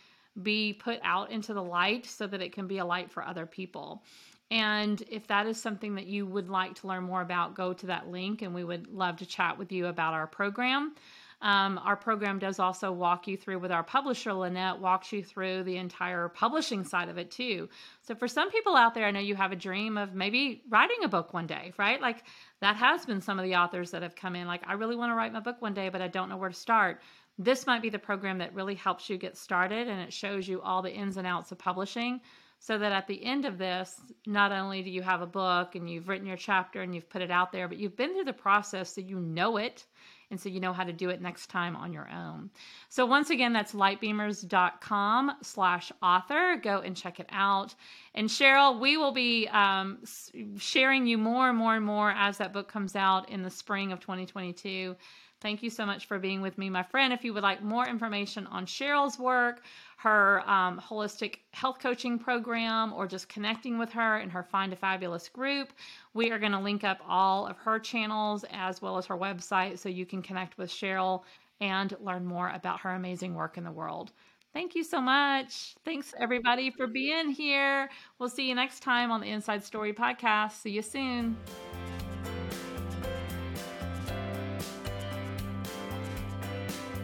[0.42, 3.46] be put out into the light so that it can be a light for other
[3.46, 4.02] people.
[4.50, 7.86] And if that is something that you would like to learn more about, go to
[7.86, 10.94] that link and we would love to chat with you about our program.
[11.43, 15.62] Um, our program does also walk you through with our publisher, Lynette, walks you through
[15.62, 17.68] the entire publishing side of it too.
[18.03, 20.99] So, for some people out there, I know you have a dream of maybe writing
[21.03, 22.01] a book one day, right?
[22.01, 22.24] Like
[22.61, 25.11] that has been some of the authors that have come in, like, I really want
[25.11, 27.01] to write my book one day, but I don't know where to start.
[27.38, 30.61] This might be the program that really helps you get started and it shows you
[30.61, 32.20] all the ins and outs of publishing
[32.59, 35.88] so that at the end of this, not only do you have a book and
[35.88, 38.34] you've written your chapter and you've put it out there, but you've been through the
[38.34, 39.86] process so you know it
[40.31, 42.51] and so you know how to do it next time on your own.
[42.89, 46.57] So once again, that's lightbeamers.com slash author.
[46.62, 47.74] Go and check it out.
[48.14, 49.99] And Sheryl, we will be um,
[50.57, 53.93] sharing you more and more and more as that book comes out in the spring
[53.93, 54.95] of 2022.
[55.41, 57.14] Thank you so much for being with me, my friend.
[57.14, 59.62] If you would like more information on Sheryl's work,
[59.97, 64.76] her um, holistic health coaching program, or just connecting with her in her Fine to
[64.76, 65.72] Fabulous group,
[66.12, 69.78] we are going to link up all of her channels as well as her website
[69.78, 71.22] so you can connect with Sheryl
[71.61, 74.12] and learn more about her amazing work in the world.
[74.53, 75.74] Thank you so much.
[75.84, 77.88] Thanks, everybody, for being here.
[78.18, 80.53] We'll see you next time on the Inside Story podcast.
[80.53, 81.36] See you soon.